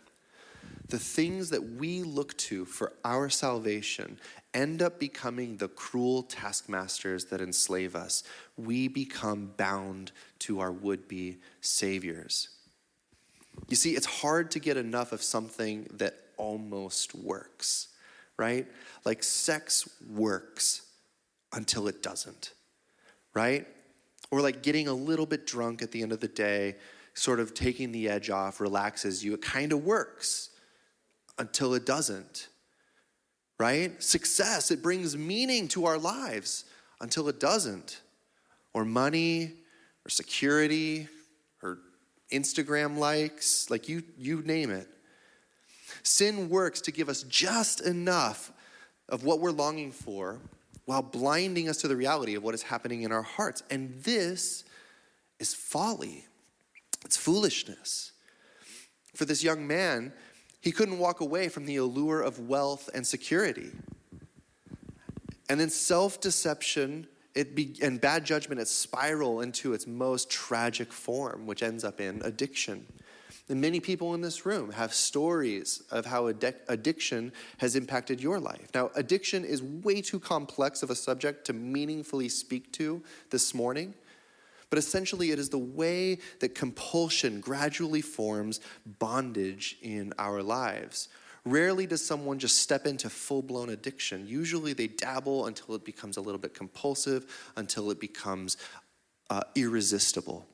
The 0.88 1.00
things 1.00 1.52
that 1.52 1.64
we 1.74 2.02
look 2.02 2.36
to 2.38 2.66
for 2.66 2.94
our 3.06 3.30
salvation 3.30 4.20
end 4.54 4.82
up 4.82 5.00
becoming 5.00 5.58
the 5.58 5.68
cruel 5.68 6.24
taskmasters 6.24 7.26
that 7.26 7.42
enslave 7.42 7.96
us. 7.96 8.24
We 8.58 8.88
become 8.88 9.52
bound 9.56 10.12
to 10.40 10.60
our 10.60 10.72
would 10.72 11.08
be 11.08 11.38
saviors. 11.62 12.50
You 13.68 13.76
see, 13.76 13.96
it's 13.96 14.06
hard 14.06 14.52
to 14.52 14.60
get 14.60 14.78
enough 14.78 15.12
of 15.12 15.22
something 15.22 15.88
that 15.94 16.16
almost 16.38 17.14
works 17.14 17.90
right? 18.40 18.66
Like 19.06 19.22
sex 19.22 19.88
works 20.10 20.84
until 21.54 21.88
it 21.88 22.02
doesn't, 22.02 22.54
right? 23.34 23.68
Or 24.32 24.42
like 24.42 24.64
getting 24.64 24.88
a 24.88 24.94
little 24.94 25.26
bit 25.26 25.46
drunk 25.46 25.82
at 25.82 25.92
the 25.92 26.02
end 26.02 26.14
of 26.14 26.22
the 26.22 26.28
day, 26.28 26.78
sort 27.14 27.40
of 27.40 27.54
taking 27.54 27.92
the 27.92 28.08
edge 28.08 28.30
off, 28.30 28.62
relaxes 28.62 29.24
you. 29.24 29.34
It 29.34 29.42
kind 29.42 29.74
of 29.74 29.84
works 29.84 30.52
until 31.38 31.74
it 31.74 31.86
doesn't, 31.86 32.48
right? 33.60 34.02
Success, 34.02 34.72
it 34.72 34.82
brings 34.82 35.18
meaning 35.18 35.68
to 35.70 35.86
our 35.86 35.98
lives 35.98 36.66
until 37.02 37.28
it 37.28 37.40
doesn't. 37.40 38.02
Or 38.74 38.86
money, 38.86 39.54
or 40.06 40.10
security, 40.10 41.08
or 41.62 41.80
Instagram 42.32 42.98
likes, 42.98 43.70
like 43.70 43.90
you, 43.90 44.04
you 44.18 44.44
name 44.44 44.70
it. 44.70 44.88
Sin 46.10 46.50
works 46.50 46.82
to 46.82 46.92
give 46.92 47.08
us 47.08 47.22
just 47.22 47.82
enough 47.82 48.52
of 49.10 49.24
what 49.24 49.40
we're 49.40 49.52
longing 49.52 49.92
for 49.92 50.40
while 50.86 51.04
blinding 51.04 51.70
us 51.70 51.78
to 51.78 51.88
the 51.88 51.96
reality 51.96 52.34
of 52.34 52.42
what 52.42 52.56
is 52.56 52.64
happening 52.64 53.04
in 53.04 53.12
our 53.12 53.22
hearts. 53.22 53.62
And 53.70 53.94
this 54.02 54.64
is 55.38 55.54
folly, 55.54 56.26
it's 57.06 57.16
foolishness. 57.16 58.14
For 59.14 59.26
this 59.26 59.44
young 59.44 59.68
man, 59.68 60.12
he 60.62 60.72
couldn't 60.72 60.98
walk 60.98 61.22
away 61.22 61.48
from 61.48 61.68
the 61.68 61.76
allure 61.76 62.22
of 62.22 62.50
wealth 62.50 62.90
and 62.96 63.06
security. 63.06 63.70
And 65.48 65.60
then 65.60 65.70
self 65.70 66.20
deception 66.20 67.06
and 67.36 68.02
bad 68.02 68.26
judgment, 68.26 68.60
it 68.60 68.68
spiral 68.68 69.42
into 69.42 69.74
its 69.74 69.86
most 69.86 70.32
tragic 70.32 70.92
form, 70.92 71.46
which 71.46 71.62
ends 71.62 71.84
up 71.84 72.02
in 72.02 72.20
addiction. 72.24 72.88
And 73.50 73.60
many 73.60 73.80
people 73.80 74.14
in 74.14 74.22
this 74.22 74.46
room 74.46 74.72
have 74.72 74.94
stories 74.94 75.82
of 75.90 76.06
how 76.06 76.28
addiction 76.28 77.34
has 77.58 77.76
impacted 77.76 78.22
your 78.22 78.40
life. 78.40 78.70
Now, 78.76 78.92
addiction 78.96 79.44
is 79.44 79.64
way 79.64 80.02
too 80.02 80.20
complex 80.20 80.84
of 80.84 80.92
a 80.92 80.96
subject 80.96 81.46
to 81.48 81.54
meaningfully 81.54 82.30
speak 82.30 82.72
to 82.74 83.02
this 83.32 83.56
morning. 83.56 83.96
But 84.70 84.78
essentially, 84.78 85.32
it 85.32 85.40
is 85.40 85.50
the 85.50 85.58
way 85.58 86.20
that 86.42 86.54
compulsion 86.54 87.42
gradually 87.42 88.02
forms 88.02 88.60
bondage 89.00 89.78
in 89.82 90.14
our 90.20 90.44
lives. 90.44 91.10
Rarely 91.44 91.88
does 91.88 92.06
someone 92.06 92.38
just 92.38 92.58
step 92.58 92.86
into 92.86 93.10
full 93.10 93.42
blown 93.42 93.70
addiction. 93.70 94.28
Usually, 94.28 94.74
they 94.74 94.86
dabble 94.86 95.48
until 95.48 95.74
it 95.74 95.84
becomes 95.84 96.18
a 96.18 96.22
little 96.22 96.40
bit 96.40 96.54
compulsive, 96.54 97.52
until 97.56 97.90
it 97.90 98.00
becomes 98.00 98.58
uh, 99.32 99.42
irresistible. 99.56 100.46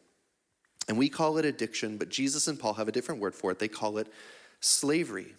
And 0.87 0.97
we 0.97 1.09
call 1.09 1.37
it 1.37 1.45
addiction, 1.45 1.97
but 1.97 2.09
Jesus 2.09 2.47
and 2.47 2.59
Paul 2.59 2.73
have 2.73 2.87
a 2.87 2.91
different 2.91 3.21
word 3.21 3.33
for 3.33 3.51
it. 3.51 3.59
They 3.59 3.67
call 3.67 3.97
it 3.97 4.07
slavery. 4.59 5.33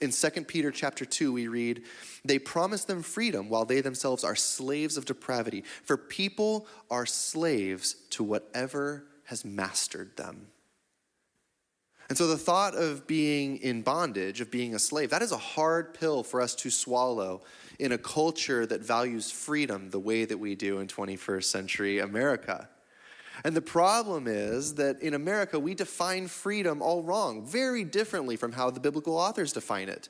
In 0.00 0.10
2 0.10 0.30
Peter 0.44 0.70
chapter 0.70 1.06
2, 1.06 1.32
we 1.32 1.48
read, 1.48 1.84
They 2.24 2.38
promise 2.38 2.84
them 2.84 3.02
freedom 3.02 3.48
while 3.48 3.64
they 3.64 3.80
themselves 3.80 4.24
are 4.24 4.36
slaves 4.36 4.98
of 4.98 5.06
depravity. 5.06 5.64
For 5.84 5.96
people 5.96 6.66
are 6.90 7.06
slaves 7.06 7.94
to 8.10 8.22
whatever 8.22 9.04
has 9.24 9.44
mastered 9.44 10.16
them. 10.16 10.48
And 12.08 12.16
so 12.16 12.26
the 12.28 12.36
thought 12.36 12.74
of 12.76 13.06
being 13.06 13.56
in 13.56 13.82
bondage, 13.82 14.40
of 14.40 14.50
being 14.50 14.74
a 14.74 14.78
slave, 14.78 15.10
that 15.10 15.22
is 15.22 15.32
a 15.32 15.38
hard 15.38 15.94
pill 15.94 16.22
for 16.22 16.40
us 16.40 16.54
to 16.56 16.70
swallow 16.70 17.42
in 17.78 17.92
a 17.92 17.98
culture 17.98 18.64
that 18.66 18.80
values 18.82 19.30
freedom 19.30 19.90
the 19.90 19.98
way 19.98 20.24
that 20.24 20.38
we 20.38 20.54
do 20.54 20.78
in 20.78 20.86
21st 20.86 21.44
century 21.44 21.98
America. 21.98 22.68
And 23.44 23.54
the 23.56 23.62
problem 23.62 24.26
is 24.26 24.74
that 24.74 25.00
in 25.02 25.14
America, 25.14 25.58
we 25.58 25.74
define 25.74 26.28
freedom 26.28 26.82
all 26.82 27.02
wrong, 27.02 27.46
very 27.46 27.84
differently 27.84 28.36
from 28.36 28.52
how 28.52 28.70
the 28.70 28.80
biblical 28.80 29.16
authors 29.16 29.52
define 29.52 29.88
it. 29.88 30.08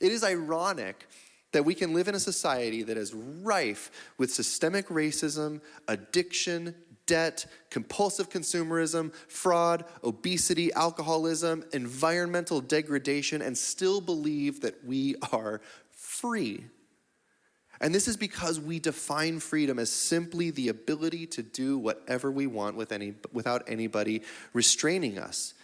It 0.00 0.12
is 0.12 0.24
ironic 0.24 1.06
that 1.52 1.64
we 1.64 1.74
can 1.74 1.92
live 1.92 2.08
in 2.08 2.14
a 2.14 2.20
society 2.20 2.82
that 2.84 2.96
is 2.96 3.12
rife 3.12 3.90
with 4.18 4.32
systemic 4.32 4.88
racism, 4.88 5.60
addiction, 5.88 6.74
debt, 7.06 7.44
compulsive 7.70 8.30
consumerism, 8.30 9.12
fraud, 9.26 9.84
obesity, 10.04 10.72
alcoholism, 10.74 11.64
environmental 11.72 12.60
degradation, 12.60 13.42
and 13.42 13.58
still 13.58 14.00
believe 14.00 14.60
that 14.60 14.84
we 14.84 15.16
are 15.32 15.60
free. 15.90 16.64
And 17.80 17.94
this 17.94 18.08
is 18.08 18.16
because 18.16 18.60
we 18.60 18.78
define 18.78 19.40
freedom 19.40 19.78
as 19.78 19.90
simply 19.90 20.50
the 20.50 20.68
ability 20.68 21.26
to 21.28 21.42
do 21.42 21.78
whatever 21.78 22.30
we 22.30 22.46
want 22.46 22.76
with 22.76 22.92
any, 22.92 23.14
without 23.32 23.62
anybody 23.66 24.22
restraining 24.52 25.18
us. 25.18 25.54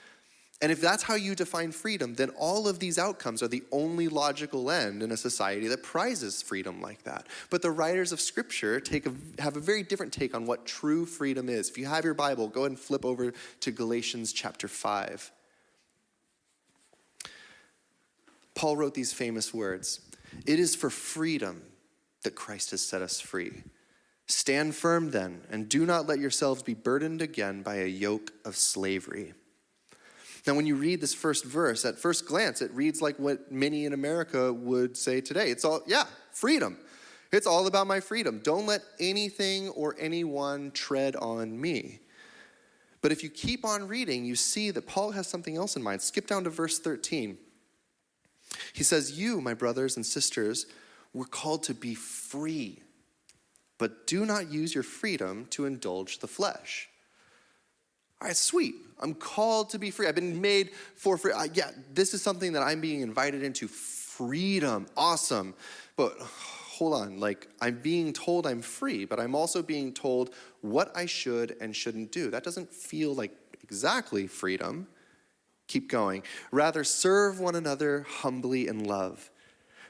And 0.62 0.72
if 0.72 0.80
that's 0.80 1.02
how 1.02 1.16
you 1.16 1.34
define 1.34 1.70
freedom, 1.70 2.14
then 2.14 2.30
all 2.30 2.66
of 2.66 2.78
these 2.78 2.98
outcomes 2.98 3.42
are 3.42 3.48
the 3.48 3.62
only 3.70 4.08
logical 4.08 4.70
end 4.70 5.02
in 5.02 5.12
a 5.12 5.16
society 5.16 5.68
that 5.68 5.82
prizes 5.82 6.40
freedom 6.40 6.80
like 6.80 7.02
that. 7.02 7.26
But 7.50 7.60
the 7.60 7.70
writers 7.70 8.10
of 8.10 8.22
Scripture 8.22 8.80
take 8.80 9.04
a, 9.04 9.12
have 9.38 9.58
a 9.58 9.60
very 9.60 9.82
different 9.82 10.14
take 10.14 10.34
on 10.34 10.46
what 10.46 10.64
true 10.64 11.04
freedom 11.04 11.50
is. 11.50 11.68
If 11.68 11.76
you 11.76 11.84
have 11.84 12.06
your 12.06 12.14
Bible, 12.14 12.48
go 12.48 12.64
and 12.64 12.78
flip 12.78 13.04
over 13.04 13.34
to 13.60 13.70
Galatians 13.70 14.32
chapter 14.32 14.66
5. 14.66 15.30
Paul 18.54 18.78
wrote 18.78 18.94
these 18.94 19.12
famous 19.12 19.52
words 19.52 20.00
It 20.46 20.58
is 20.58 20.74
for 20.74 20.88
freedom 20.88 21.60
that 22.26 22.34
Christ 22.34 22.72
has 22.72 22.82
set 22.82 23.02
us 23.02 23.20
free. 23.20 23.62
Stand 24.26 24.74
firm 24.74 25.12
then, 25.12 25.42
and 25.48 25.68
do 25.68 25.86
not 25.86 26.08
let 26.08 26.18
yourselves 26.18 26.60
be 26.60 26.74
burdened 26.74 27.22
again 27.22 27.62
by 27.62 27.76
a 27.76 27.86
yoke 27.86 28.32
of 28.44 28.56
slavery. 28.56 29.32
Now, 30.44 30.54
when 30.54 30.66
you 30.66 30.74
read 30.74 31.00
this 31.00 31.14
first 31.14 31.44
verse, 31.44 31.84
at 31.84 32.00
first 32.00 32.26
glance, 32.26 32.62
it 32.62 32.72
reads 32.72 33.00
like 33.00 33.16
what 33.20 33.52
many 33.52 33.84
in 33.84 33.92
America 33.92 34.52
would 34.52 34.96
say 34.96 35.20
today. 35.20 35.52
It's 35.52 35.64
all, 35.64 35.82
yeah, 35.86 36.06
freedom. 36.32 36.78
It's 37.30 37.46
all 37.46 37.68
about 37.68 37.86
my 37.86 38.00
freedom. 38.00 38.40
Don't 38.42 38.66
let 38.66 38.82
anything 38.98 39.68
or 39.68 39.94
anyone 39.96 40.72
tread 40.72 41.14
on 41.14 41.60
me. 41.60 42.00
But 43.02 43.12
if 43.12 43.22
you 43.22 43.30
keep 43.30 43.64
on 43.64 43.86
reading, 43.86 44.24
you 44.24 44.34
see 44.34 44.72
that 44.72 44.88
Paul 44.88 45.12
has 45.12 45.28
something 45.28 45.56
else 45.56 45.76
in 45.76 45.82
mind. 45.82 46.02
Skip 46.02 46.26
down 46.26 46.42
to 46.42 46.50
verse 46.50 46.80
13. 46.80 47.38
He 48.72 48.82
says, 48.82 49.16
You, 49.16 49.40
my 49.40 49.54
brothers 49.54 49.94
and 49.94 50.04
sisters, 50.04 50.66
we're 51.16 51.24
called 51.24 51.62
to 51.62 51.72
be 51.72 51.94
free, 51.94 52.78
but 53.78 54.06
do 54.06 54.26
not 54.26 54.52
use 54.52 54.74
your 54.74 54.84
freedom 54.84 55.46
to 55.48 55.64
indulge 55.64 56.18
the 56.18 56.26
flesh. 56.26 56.90
All 58.20 58.28
right, 58.28 58.36
sweet. 58.36 58.74
I'm 59.00 59.14
called 59.14 59.70
to 59.70 59.78
be 59.78 59.90
free. 59.90 60.08
I've 60.08 60.14
been 60.14 60.42
made 60.42 60.72
for 60.94 61.16
free. 61.16 61.32
Yeah, 61.54 61.70
this 61.94 62.12
is 62.12 62.20
something 62.20 62.52
that 62.52 62.62
I'm 62.62 62.82
being 62.82 63.00
invited 63.00 63.42
into 63.42 63.66
freedom. 63.66 64.86
Awesome. 64.94 65.54
But 65.96 66.18
hold 66.18 66.92
on, 66.92 67.18
like 67.18 67.48
I'm 67.62 67.78
being 67.80 68.12
told 68.12 68.46
I'm 68.46 68.60
free, 68.60 69.06
but 69.06 69.18
I'm 69.18 69.34
also 69.34 69.62
being 69.62 69.94
told 69.94 70.34
what 70.60 70.94
I 70.94 71.06
should 71.06 71.56
and 71.62 71.74
shouldn't 71.74 72.12
do. 72.12 72.30
That 72.30 72.44
doesn't 72.44 72.70
feel 72.70 73.14
like 73.14 73.32
exactly 73.62 74.26
freedom. 74.26 74.86
Keep 75.66 75.90
going. 75.90 76.24
Rather, 76.50 76.84
serve 76.84 77.40
one 77.40 77.54
another 77.54 78.02
humbly 78.06 78.68
in 78.68 78.84
love. 78.84 79.30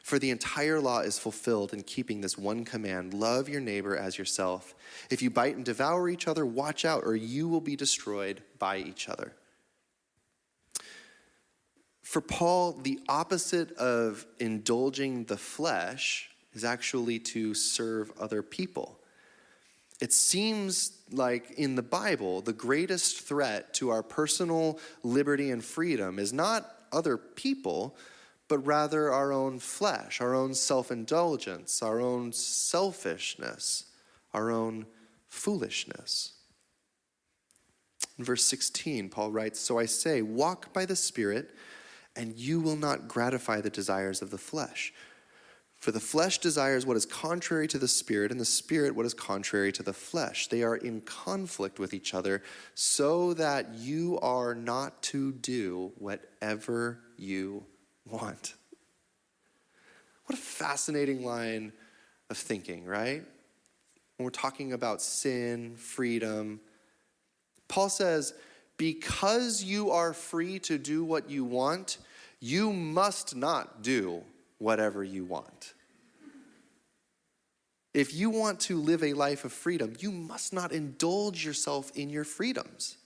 For 0.07 0.21
the 0.21 0.31
entire 0.31 0.79
law 0.81 1.01
is 1.01 1.19
fulfilled 1.19 1.73
in 1.73 1.83
keeping 1.83 2.21
this 2.21 2.38
one 2.38 2.64
command 2.64 3.12
love 3.12 3.49
your 3.49 3.61
neighbor 3.61 3.97
as 3.97 4.16
yourself. 4.16 4.73
If 5.11 5.21
you 5.21 5.31
bite 5.31 5.57
and 5.57 5.64
devour 5.64 6.09
each 6.09 6.29
other, 6.29 6.47
watch 6.47 6.85
out, 6.85 7.03
or 7.05 7.16
you 7.16 7.49
will 7.49 7.61
be 7.61 7.75
destroyed 7.75 8.40
by 8.61 8.77
each 8.77 9.09
other. 9.09 9.33
For 12.03 12.21
Paul, 12.21 12.75
the 12.75 13.01
opposite 13.09 13.73
of 13.79 14.25
indulging 14.38 15.25
the 15.25 15.37
flesh 15.37 16.31
is 16.53 16.62
actually 16.62 17.19
to 17.19 17.53
serve 17.53 18.12
other 18.16 18.45
people. 18.45 19.01
It 20.01 20.12
seems 20.12 21.01
like 21.11 21.51
in 21.57 21.75
the 21.75 21.83
Bible, 21.83 22.42
the 22.42 22.53
greatest 22.53 23.23
threat 23.23 23.75
to 23.75 23.90
our 23.90 24.05
personal 24.05 24.79
liberty 25.03 25.51
and 25.51 25.64
freedom 25.64 26.21
is 26.21 26.33
not 26.33 26.77
other 26.92 27.16
people 27.16 27.97
but 28.49 28.59
rather 28.59 29.13
our 29.13 29.33
own 29.33 29.59
flesh, 29.59 30.21
our 30.21 30.35
own 30.35 30.55
self 30.55 30.91
indulgence, 30.91 31.83
our 31.83 32.01
own 32.01 32.33
selfishness, 32.33 33.85
our 34.33 34.51
own 34.51 34.87
foolishness. 35.27 36.35
In 38.19 38.25
verse 38.25 38.45
16, 38.45 39.09
Paul 39.11 39.31
writes 39.31 39.61
So 39.61 39.79
I 39.79 39.87
say, 39.87 40.23
walk 40.23 40.73
by 40.73 40.87
the 40.87 40.97
Spirit, 40.97 41.51
and 42.15 42.37
you 42.37 42.61
will 42.61 42.77
not 42.77 43.09
gratify 43.09 43.61
the 43.61 43.71
desires 43.71 44.23
of 44.23 44.31
the 44.31 44.39
flesh. 44.39 44.93
For 45.77 45.93
the 45.93 46.01
flesh 46.01 46.39
desires 46.39 46.87
what 46.87 46.97
is 46.97 47.05
contrary 47.05 47.69
to 47.69 47.79
the 47.79 47.89
Spirit, 47.89 48.31
and 48.31 48.41
the 48.41 48.45
Spirit 48.45 48.95
what 48.95 49.07
is 49.07 49.15
contrary 49.15 49.71
to 49.73 49.83
the 49.83 49.93
flesh. 49.93 50.49
They 50.49 50.63
are 50.63 50.77
in 50.77 51.03
conflict 51.03 51.79
with 51.79 51.93
each 51.93 52.15
other, 52.15 52.43
so 52.75 53.35
that 53.35 53.75
you 53.75 54.19
are 54.21 54.55
not 54.55 55.03
to 55.05 55.33
do 55.33 55.93
whatever 55.99 57.01
you 57.19 57.67
want. 58.11 58.55
What 60.27 60.38
a 60.38 60.42
fascinating 60.42 61.25
line 61.25 61.73
of 62.31 62.37
thinking, 62.37 62.85
right? 62.85 63.23
When 64.16 64.25
we're 64.25 64.31
talking 64.31 64.73
about 64.73 65.03
sin, 65.03 65.77
freedom, 65.77 66.61
Paul 67.69 67.88
says, 67.88 68.35
because 68.77 69.62
you 69.62 69.90
are 69.90 70.12
free 70.12 70.59
to 70.61 70.79
do 70.79 71.05
what 71.05 71.31
you 71.31 71.45
want, 71.45 71.99
you 72.40 72.73
must 72.73 73.35
not 73.37 73.83
do 73.83 74.23
whatever 74.59 75.03
you 75.05 75.25
want. 75.25 75.75
If 77.95 78.14
you 78.14 78.29
want 78.29 78.61
to 78.61 78.79
live 78.79 79.03
a 79.03 79.14
life 79.14 79.45
of 79.45 79.53
freedom, 79.53 79.95
you 80.01 80.11
must 80.11 80.53
not 80.53 80.73
indulge 80.73 81.45
yourself 81.45 81.90
in 81.95 82.11
your 82.11 82.25
freedoms. 82.25 82.99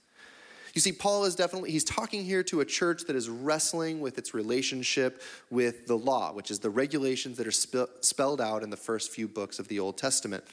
You 0.73 0.81
see, 0.81 0.91
Paul 0.91 1.25
is 1.25 1.35
definitely, 1.35 1.71
he's 1.71 1.83
talking 1.83 2.23
here 2.23 2.43
to 2.43 2.61
a 2.61 2.65
church 2.65 3.03
that 3.05 3.15
is 3.15 3.29
wrestling 3.29 3.99
with 3.99 4.17
its 4.17 4.33
relationship 4.33 5.21
with 5.49 5.87
the 5.87 5.97
law, 5.97 6.31
which 6.31 6.49
is 6.49 6.59
the 6.59 6.69
regulations 6.69 7.37
that 7.37 7.47
are 7.47 7.51
spe- 7.51 7.91
spelled 8.01 8.39
out 8.39 8.63
in 8.63 8.69
the 8.69 8.77
first 8.77 9.11
few 9.11 9.27
books 9.27 9.59
of 9.59 9.67
the 9.67 9.79
Old 9.79 9.97
Testament. 9.97 10.43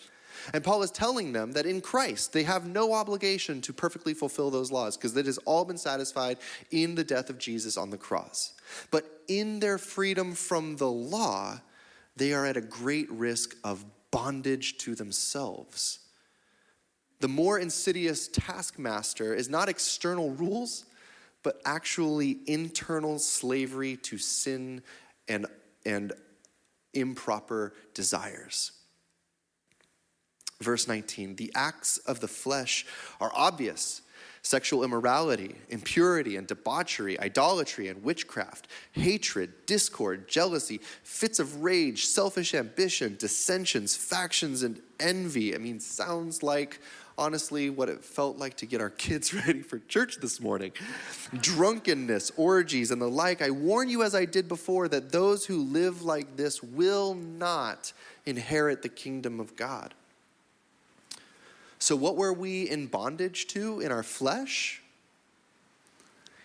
And 0.53 0.65
Paul 0.65 0.83
is 0.83 0.91
telling 0.91 1.33
them 1.33 1.53
that 1.53 1.67
in 1.67 1.81
Christ, 1.81 2.33
they 2.33 2.45
have 2.45 2.67
no 2.67 2.93
obligation 2.93 3.61
to 3.63 3.73
perfectly 3.73 4.15
fulfill 4.15 4.51
those 4.51 4.73
laws 4.73 4.97
because 4.97 5.17
it 5.17 5.27
has 5.27 5.39
all 5.39 5.65
been 5.65 5.79
satisfied 5.79 6.39
in 6.71 6.95
the 6.95 7.05
death 7.05 7.29
of 7.31 7.39
Jesus 7.39 7.77
on 7.77 7.91
the 7.91 7.99
cross. 7.99 8.55
But 8.91 9.23
in 9.29 9.61
their 9.61 9.79
freedom 9.79 10.33
from 10.35 10.77
the 10.77 10.91
law, 10.91 11.61
they 12.17 12.33
are 12.33 12.47
at 12.47 12.57
a 12.57 12.61
great 12.61 13.11
risk 13.11 13.57
of 13.63 13.85
bondage 14.11 14.79
to 14.79 14.95
themselves 14.95 16.01
the 17.21 17.29
more 17.29 17.59
insidious 17.59 18.29
taskmaster 18.29 19.35
is 19.35 19.49
not 19.49 19.69
external 19.69 20.31
rules, 20.31 20.85
but 21.43 21.61
actually 21.65 22.39
internal 22.47 23.19
slavery 23.19 23.97
to 23.97 24.19
sin 24.19 24.83
and, 25.29 25.47
and 25.85 26.13
improper 26.95 27.75
desires. 27.95 28.73
Verse 30.61 30.89
19 30.89 31.37
the 31.37 31.53
acts 31.55 31.99
of 31.99 32.21
the 32.21 32.29
flesh 32.29 32.85
are 33.21 33.31
obvious 33.35 34.03
sexual 34.43 34.83
immorality, 34.83 35.55
impurity 35.69 36.37
and 36.37 36.47
debauchery, 36.47 37.19
idolatry 37.21 37.89
and 37.89 38.03
witchcraft, 38.03 38.67
hatred, 38.93 39.53
discord, 39.67 40.29
jealousy, 40.29 40.81
fits 41.03 41.39
of 41.39 41.63
rage, 41.63 42.07
selfish 42.07 42.55
ambition, 42.55 43.17
dissensions, 43.19 43.95
factions, 43.95 44.63
and 44.63 44.81
envy. 45.01 45.55
I 45.55 45.59
mean, 45.59 45.81
sounds 45.81 46.43
like 46.43 46.81
honestly 47.19 47.69
what 47.69 47.89
it 47.89 48.05
felt 48.05 48.39
like 48.39 48.57
to 48.59 48.67
get 48.67 48.81
our 48.81 48.91
kids 48.91 49.35
ready 49.47 49.61
for 49.61 49.79
church 49.81 50.19
this 50.19 50.41
morning. 50.41 50.73
Drunkenness, 51.41 52.33
orgies, 52.37 52.91
and 52.91 53.03
the 53.03 53.09
like. 53.09 53.43
I 53.43 53.51
warn 53.51 53.89
you, 53.89 54.03
as 54.03 54.15
I 54.15 54.25
did 54.25 54.49
before, 54.49 54.89
that 54.89 55.13
those 55.13 55.45
who 55.45 55.63
live 55.63 56.03
like 56.03 56.37
this 56.37 56.63
will 56.63 57.15
not 57.15 57.93
inherit 58.25 58.83
the 58.83 58.89
kingdom 58.89 59.41
of 59.41 59.57
God. 59.57 59.95
So, 61.79 61.95
what 61.95 62.17
were 62.17 62.33
we 62.33 62.69
in 62.69 62.87
bondage 62.87 63.47
to 63.49 63.81
in 63.81 63.93
our 63.93 64.03
flesh? 64.03 64.83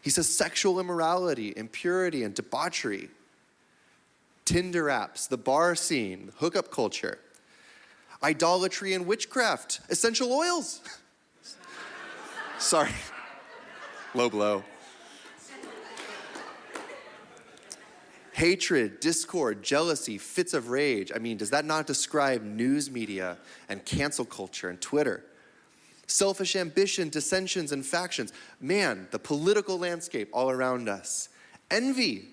He 0.01 0.09
says 0.09 0.27
sexual 0.27 0.79
immorality, 0.79 1.53
impurity, 1.55 2.23
and 2.23 2.35
debauchery. 2.35 3.09
Tinder 4.45 4.85
apps, 4.85 5.27
the 5.29 5.37
bar 5.37 5.75
scene, 5.75 6.33
hookup 6.37 6.69
culture, 6.69 7.19
idolatry 8.23 8.93
and 8.93 9.05
witchcraft, 9.05 9.81
essential 9.89 10.31
oils. 10.31 10.81
Sorry. 12.57 12.91
Low 14.15 14.29
blow. 14.29 14.63
Hatred, 18.33 18.99
discord, 18.99 19.61
jealousy, 19.61 20.17
fits 20.17 20.53
of 20.53 20.69
rage. 20.69 21.11
I 21.13 21.19
mean, 21.19 21.37
does 21.37 21.51
that 21.51 21.65
not 21.65 21.85
describe 21.85 22.41
news 22.41 22.89
media 22.89 23.37
and 23.69 23.85
cancel 23.85 24.25
culture 24.25 24.69
and 24.69 24.81
Twitter? 24.81 25.23
Selfish 26.07 26.55
ambition, 26.55 27.09
dissensions, 27.09 27.71
and 27.71 27.85
factions. 27.85 28.33
Man, 28.59 29.07
the 29.11 29.19
political 29.19 29.77
landscape 29.77 30.29
all 30.33 30.49
around 30.49 30.89
us. 30.89 31.29
Envy, 31.69 32.29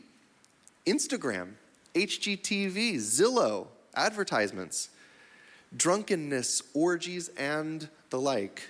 Instagram, 0.87 1.51
HGTV, 1.95 2.97
Zillow, 2.97 3.69
advertisements. 3.95 4.89
Drunkenness, 5.77 6.63
orgies, 6.75 7.29
and 7.37 7.89
the 8.11 8.21
like. 8.21 8.63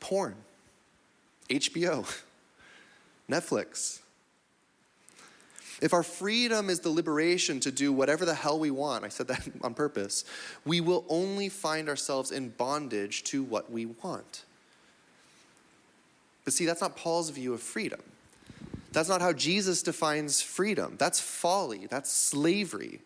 Porn, 0.00 0.34
HBO, 1.48 2.06
Netflix. 3.30 4.00
If 5.80 5.92
our 5.92 6.02
freedom 6.02 6.70
is 6.70 6.80
the 6.80 6.90
liberation 6.90 7.60
to 7.60 7.70
do 7.70 7.92
whatever 7.92 8.24
the 8.24 8.34
hell 8.34 8.58
we 8.58 8.70
want, 8.70 9.04
I 9.04 9.08
said 9.08 9.28
that 9.28 9.46
on 9.62 9.74
purpose, 9.74 10.24
we 10.64 10.80
will 10.80 11.04
only 11.08 11.48
find 11.48 11.88
ourselves 11.88 12.30
in 12.30 12.50
bondage 12.50 13.24
to 13.24 13.42
what 13.42 13.70
we 13.70 13.86
want. 13.86 14.44
But 16.44 16.52
see, 16.52 16.66
that's 16.66 16.80
not 16.80 16.96
Paul's 16.96 17.30
view 17.30 17.54
of 17.54 17.62
freedom. 17.62 18.00
That's 18.92 19.08
not 19.08 19.20
how 19.20 19.32
Jesus 19.32 19.82
defines 19.82 20.40
freedom. 20.40 20.94
That's 20.98 21.20
folly, 21.20 21.86
that's 21.86 22.12
slavery. 22.12 23.00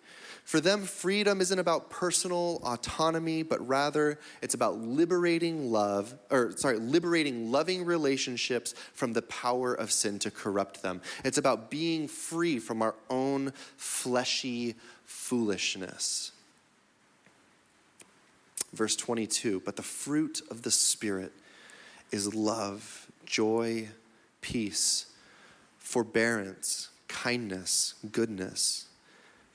For 0.48 0.60
them, 0.60 0.84
freedom 0.84 1.42
isn't 1.42 1.58
about 1.58 1.90
personal 1.90 2.62
autonomy, 2.64 3.42
but 3.42 3.68
rather 3.68 4.18
it's 4.40 4.54
about 4.54 4.78
liberating 4.78 5.70
love, 5.70 6.14
or 6.30 6.52
sorry, 6.52 6.78
liberating 6.78 7.52
loving 7.52 7.84
relationships 7.84 8.72
from 8.94 9.12
the 9.12 9.20
power 9.20 9.74
of 9.74 9.92
sin 9.92 10.18
to 10.20 10.30
corrupt 10.30 10.80
them. 10.80 11.02
It's 11.22 11.36
about 11.36 11.70
being 11.70 12.08
free 12.08 12.58
from 12.58 12.80
our 12.80 12.94
own 13.10 13.52
fleshy 13.76 14.76
foolishness. 15.04 16.32
Verse 18.72 18.96
22 18.96 19.60
But 19.66 19.76
the 19.76 19.82
fruit 19.82 20.40
of 20.50 20.62
the 20.62 20.70
Spirit 20.70 21.32
is 22.10 22.34
love, 22.34 23.06
joy, 23.26 23.88
peace, 24.40 25.12
forbearance, 25.78 26.88
kindness, 27.06 27.92
goodness 28.10 28.87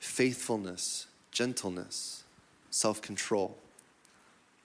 faithfulness, 0.04 1.06
gentleness, 1.30 2.24
self 2.70 3.00
control. 3.00 3.56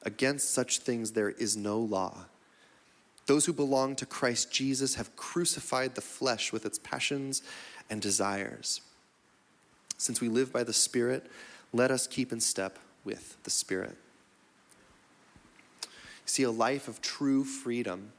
Against 0.03 0.53
such 0.53 0.79
things 0.79 1.11
there 1.11 1.29
is 1.29 1.57
no 1.57 1.79
law. 1.79 2.25
Those 3.25 3.45
who 3.45 3.53
belong 3.53 3.95
to 3.97 4.05
Christ 4.05 4.51
Jesus 4.51 4.95
have 4.95 5.15
crucified 5.15 5.95
the 5.95 6.01
flesh 6.01 6.51
with 6.51 6.65
its 6.65 6.79
passions 6.79 7.41
and 7.89 8.01
desires. 8.01 8.81
Since 9.97 10.21
we 10.21 10.29
live 10.29 10.51
by 10.51 10.63
the 10.63 10.73
Spirit, 10.73 11.25
let 11.73 11.91
us 11.91 12.07
keep 12.07 12.31
in 12.31 12.39
step 12.39 12.79
with 13.03 13.37
the 13.43 13.49
Spirit. 13.49 13.95
See, 16.25 16.43
a 16.43 16.51
life 16.51 16.87
of 16.87 17.01
true 17.01 17.43
freedom 17.43 18.11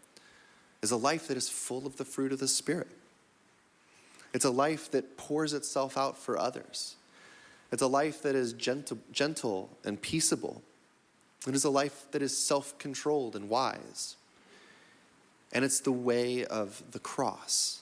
is 0.83 0.91
a 0.91 0.97
life 0.97 1.29
that 1.29 1.37
is 1.37 1.49
full 1.49 1.87
of 1.87 1.97
the 1.97 2.05
fruit 2.05 2.33
of 2.33 2.39
the 2.39 2.49
Spirit. 2.49 2.89
It's 4.33 4.45
a 4.45 4.51
life 4.51 4.91
that 4.93 5.17
pours 5.17 5.53
itself 5.53 5.97
out 5.97 6.17
for 6.17 6.39
others. 6.39 6.97
It's 7.73 7.83
a 7.83 7.87
life 7.87 8.23
that 8.23 8.35
is 8.35 8.53
gentle, 8.53 8.99
gentle 9.13 9.71
and 9.85 10.01
peaceable. 10.01 10.63
It 11.47 11.55
is 11.55 11.65
a 11.65 11.71
life 11.71 12.07
that 12.11 12.23
is 12.23 12.37
self 12.37 12.77
controlled 12.79 13.37
and 13.37 13.49
wise. 13.49 14.17
And 15.53 15.65
it's 15.65 15.81
the 15.81 15.93
way 15.93 16.45
of 16.45 16.83
the 16.93 16.99
cross. 16.99 17.81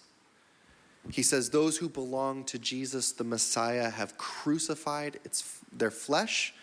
He 1.10 1.22
says, 1.22 1.50
Those 1.50 1.78
who 1.78 1.88
belong 1.88 2.44
to 2.44 2.58
Jesus, 2.58 3.12
the 3.12 3.24
Messiah, 3.24 3.90
have 3.90 4.18
crucified 4.18 5.20
its, 5.24 5.60
their 5.72 5.90
flesh 5.90 6.54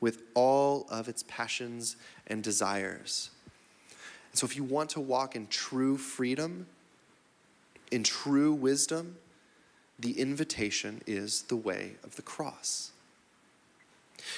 with 0.00 0.22
all 0.34 0.86
of 0.90 1.08
its 1.08 1.24
passions 1.26 1.96
and 2.26 2.42
desires. 2.42 3.30
And 4.30 4.38
so, 4.38 4.46
if 4.46 4.56
you 4.56 4.64
want 4.64 4.90
to 4.90 5.00
walk 5.00 5.34
in 5.34 5.46
true 5.48 5.96
freedom, 5.96 6.66
in 7.90 8.04
true 8.04 8.52
wisdom, 8.52 9.16
the 9.98 10.18
invitation 10.18 11.02
is 11.06 11.42
the 11.42 11.56
way 11.56 11.92
of 12.04 12.16
the 12.16 12.22
cross. 12.22 12.92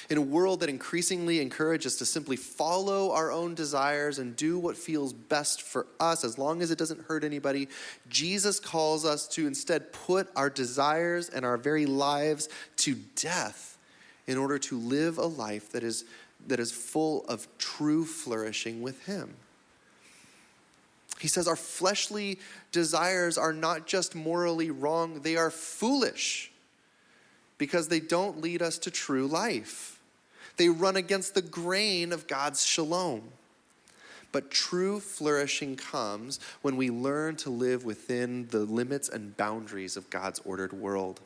In 0.09 0.17
a 0.17 0.21
world 0.21 0.61
that 0.61 0.69
increasingly 0.69 1.39
encourages 1.41 1.93
us 1.93 1.99
to 1.99 2.05
simply 2.05 2.35
follow 2.35 3.11
our 3.11 3.31
own 3.31 3.55
desires 3.55 4.19
and 4.19 4.35
do 4.35 4.57
what 4.57 4.77
feels 4.77 5.13
best 5.13 5.61
for 5.61 5.87
us 5.99 6.23
as 6.23 6.37
long 6.37 6.61
as 6.61 6.71
it 6.71 6.77
doesn't 6.77 7.05
hurt 7.05 7.23
anybody, 7.23 7.67
Jesus 8.09 8.59
calls 8.59 9.05
us 9.05 9.27
to 9.29 9.47
instead 9.47 9.91
put 9.91 10.29
our 10.35 10.49
desires 10.49 11.29
and 11.29 11.45
our 11.45 11.57
very 11.57 11.85
lives 11.85 12.49
to 12.77 12.95
death 13.15 13.77
in 14.27 14.37
order 14.37 14.57
to 14.59 14.77
live 14.77 15.17
a 15.17 15.25
life 15.25 15.71
that 15.71 15.83
is, 15.83 16.05
that 16.47 16.59
is 16.59 16.71
full 16.71 17.25
of 17.25 17.47
true 17.57 18.05
flourishing 18.05 18.81
with 18.81 19.05
Him. 19.05 19.35
He 21.21 21.27
says 21.27 21.47
our 21.47 21.55
fleshly 21.55 22.39
desires 22.71 23.37
are 23.37 23.53
not 23.53 23.85
just 23.85 24.15
morally 24.15 24.71
wrong, 24.71 25.21
they 25.21 25.37
are 25.37 25.51
foolish 25.51 26.51
because 27.59 27.89
they 27.89 27.99
don't 27.99 28.41
lead 28.41 28.63
us 28.63 28.79
to 28.79 28.89
true 28.89 29.27
life. 29.27 29.99
They 30.57 30.67
run 30.67 30.95
against 30.95 31.35
the 31.35 31.43
grain 31.43 32.11
of 32.11 32.25
God's 32.25 32.65
shalom. 32.65 33.21
But 34.31 34.49
true 34.49 34.99
flourishing 34.99 35.75
comes 35.75 36.39
when 36.63 36.75
we 36.75 36.89
learn 36.89 37.35
to 37.37 37.51
live 37.51 37.85
within 37.85 38.47
the 38.47 38.61
limits 38.61 39.07
and 39.07 39.37
boundaries 39.37 39.95
of 39.95 40.09
God's 40.09 40.39
ordered 40.43 40.73
world. 40.73 41.21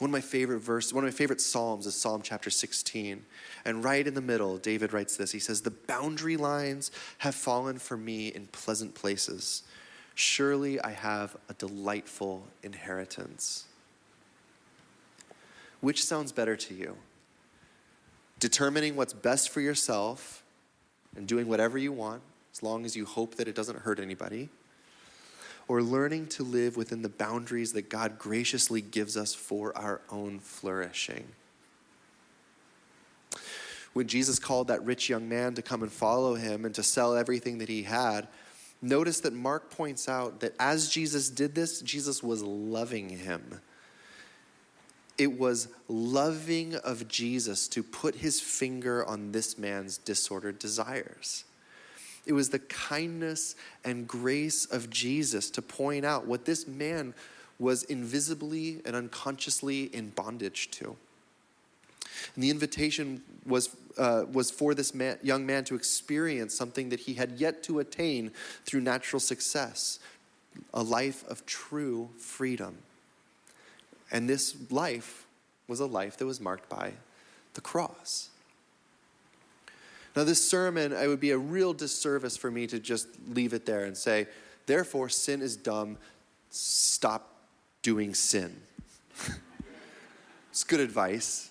One 0.00 0.10
of 0.10 0.12
my 0.12 0.20
favorite 0.20 0.58
verses, 0.58 0.92
one 0.92 1.04
of 1.04 1.08
my 1.08 1.16
favorite 1.16 1.40
Psalms 1.40 1.86
is 1.86 1.94
Psalm 1.94 2.20
chapter 2.20 2.50
16. 2.50 3.24
And 3.64 3.84
right 3.84 4.04
in 4.04 4.14
the 4.14 4.20
middle, 4.20 4.58
David 4.58 4.92
writes 4.92 5.16
this. 5.16 5.30
He 5.30 5.38
says, 5.38 5.60
The 5.60 5.70
boundary 5.70 6.36
lines 6.36 6.90
have 7.18 7.34
fallen 7.34 7.78
for 7.78 7.96
me 7.96 8.28
in 8.28 8.48
pleasant 8.48 8.96
places. 8.96 9.62
Surely 10.16 10.80
I 10.80 10.90
have 10.90 11.36
a 11.48 11.54
delightful 11.54 12.48
inheritance. 12.64 13.66
Which 15.80 16.04
sounds 16.04 16.32
better 16.32 16.56
to 16.56 16.74
you? 16.74 16.96
Determining 18.40 18.96
what's 18.96 19.12
best 19.12 19.50
for 19.50 19.60
yourself 19.60 20.42
and 21.16 21.28
doing 21.28 21.46
whatever 21.46 21.78
you 21.78 21.92
want, 21.92 22.22
as 22.52 22.64
long 22.64 22.84
as 22.84 22.96
you 22.96 23.04
hope 23.04 23.36
that 23.36 23.46
it 23.46 23.54
doesn't 23.54 23.80
hurt 23.80 24.00
anybody 24.00 24.48
or 25.68 25.82
learning 25.82 26.26
to 26.26 26.42
live 26.42 26.76
within 26.76 27.02
the 27.02 27.08
boundaries 27.08 27.72
that 27.72 27.88
God 27.88 28.18
graciously 28.18 28.80
gives 28.80 29.16
us 29.16 29.34
for 29.34 29.76
our 29.76 30.00
own 30.10 30.38
flourishing. 30.38 31.26
When 33.94 34.08
Jesus 34.08 34.38
called 34.38 34.68
that 34.68 34.84
rich 34.84 35.08
young 35.08 35.28
man 35.28 35.54
to 35.54 35.62
come 35.62 35.82
and 35.82 35.92
follow 35.92 36.34
him 36.34 36.64
and 36.64 36.74
to 36.74 36.82
sell 36.82 37.14
everything 37.14 37.58
that 37.58 37.68
he 37.68 37.84
had, 37.84 38.28
notice 38.82 39.20
that 39.20 39.32
Mark 39.32 39.70
points 39.70 40.08
out 40.08 40.40
that 40.40 40.54
as 40.58 40.90
Jesus 40.90 41.30
did 41.30 41.54
this, 41.54 41.80
Jesus 41.80 42.22
was 42.22 42.42
loving 42.42 43.08
him. 43.08 43.60
It 45.16 45.38
was 45.38 45.68
loving 45.86 46.74
of 46.74 47.06
Jesus 47.06 47.68
to 47.68 47.84
put 47.84 48.16
his 48.16 48.40
finger 48.40 49.04
on 49.04 49.30
this 49.30 49.56
man's 49.56 49.96
disordered 49.96 50.58
desires. 50.58 51.44
It 52.26 52.32
was 52.32 52.48
the 52.48 52.58
kindness 52.58 53.54
and 53.84 54.08
grace 54.08 54.64
of 54.66 54.90
Jesus 54.90 55.50
to 55.50 55.62
point 55.62 56.04
out 56.04 56.26
what 56.26 56.44
this 56.44 56.66
man 56.66 57.14
was 57.58 57.82
invisibly 57.84 58.80
and 58.84 58.96
unconsciously 58.96 59.84
in 59.84 60.10
bondage 60.10 60.70
to. 60.72 60.96
And 62.34 62.42
the 62.42 62.50
invitation 62.50 63.22
was, 63.46 63.76
uh, 63.98 64.24
was 64.32 64.50
for 64.50 64.74
this 64.74 64.94
man, 64.94 65.18
young 65.22 65.44
man 65.44 65.64
to 65.64 65.74
experience 65.74 66.54
something 66.54 66.88
that 66.88 67.00
he 67.00 67.14
had 67.14 67.32
yet 67.32 67.62
to 67.64 67.78
attain 67.78 68.32
through 68.64 68.80
natural 68.80 69.20
success 69.20 69.98
a 70.72 70.82
life 70.82 71.26
of 71.28 71.44
true 71.46 72.08
freedom. 72.16 72.78
And 74.10 74.28
this 74.28 74.56
life 74.70 75.26
was 75.66 75.80
a 75.80 75.86
life 75.86 76.16
that 76.18 76.26
was 76.26 76.40
marked 76.40 76.68
by 76.68 76.92
the 77.54 77.60
cross. 77.60 78.30
Now, 80.16 80.24
this 80.24 80.48
sermon, 80.48 80.92
it 80.92 81.08
would 81.08 81.20
be 81.20 81.32
a 81.32 81.38
real 81.38 81.72
disservice 81.72 82.36
for 82.36 82.50
me 82.50 82.66
to 82.68 82.78
just 82.78 83.08
leave 83.28 83.52
it 83.52 83.66
there 83.66 83.84
and 83.84 83.96
say, 83.96 84.28
therefore, 84.66 85.08
sin 85.08 85.42
is 85.42 85.56
dumb, 85.56 85.98
stop 86.50 87.34
doing 87.82 88.14
sin. 88.14 88.54
it's 90.50 90.64
good 90.64 90.80
advice. 90.80 91.50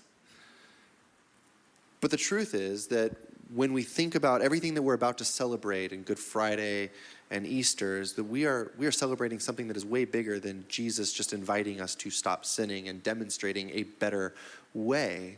But 2.00 2.12
the 2.12 2.18
truth 2.18 2.54
is 2.54 2.88
that 2.88 3.16
when 3.54 3.74
we 3.74 3.84
think 3.84 4.16
about 4.16 4.42
everything 4.42 4.74
that 4.74 4.82
we're 4.82 4.94
about 4.94 5.18
to 5.20 5.26
celebrate 5.26 5.92
in 5.92 6.02
Good 6.04 6.20
Friday 6.20 6.90
and 7.30 7.46
Easter 7.46 8.00
is 8.00 8.14
that 8.14 8.24
we 8.24 8.46
are, 8.46 8.72
we 8.78 8.88
are 8.88 8.92
celebrating 8.92 9.40
something 9.40 9.68
that 9.68 9.78
is 9.78 9.86
way 9.86 10.06
bigger 10.06 10.40
than 10.40 10.66
Jesus 10.70 11.14
just 11.14 11.34
inviting 11.34 11.80
us 11.80 11.96
to 11.96 12.10
stop 12.10 12.46
sinning 12.46 12.88
and 12.88 13.04
demonstrating 13.04 13.70
a 13.72 13.84
better 13.84 14.34
way. 14.74 15.38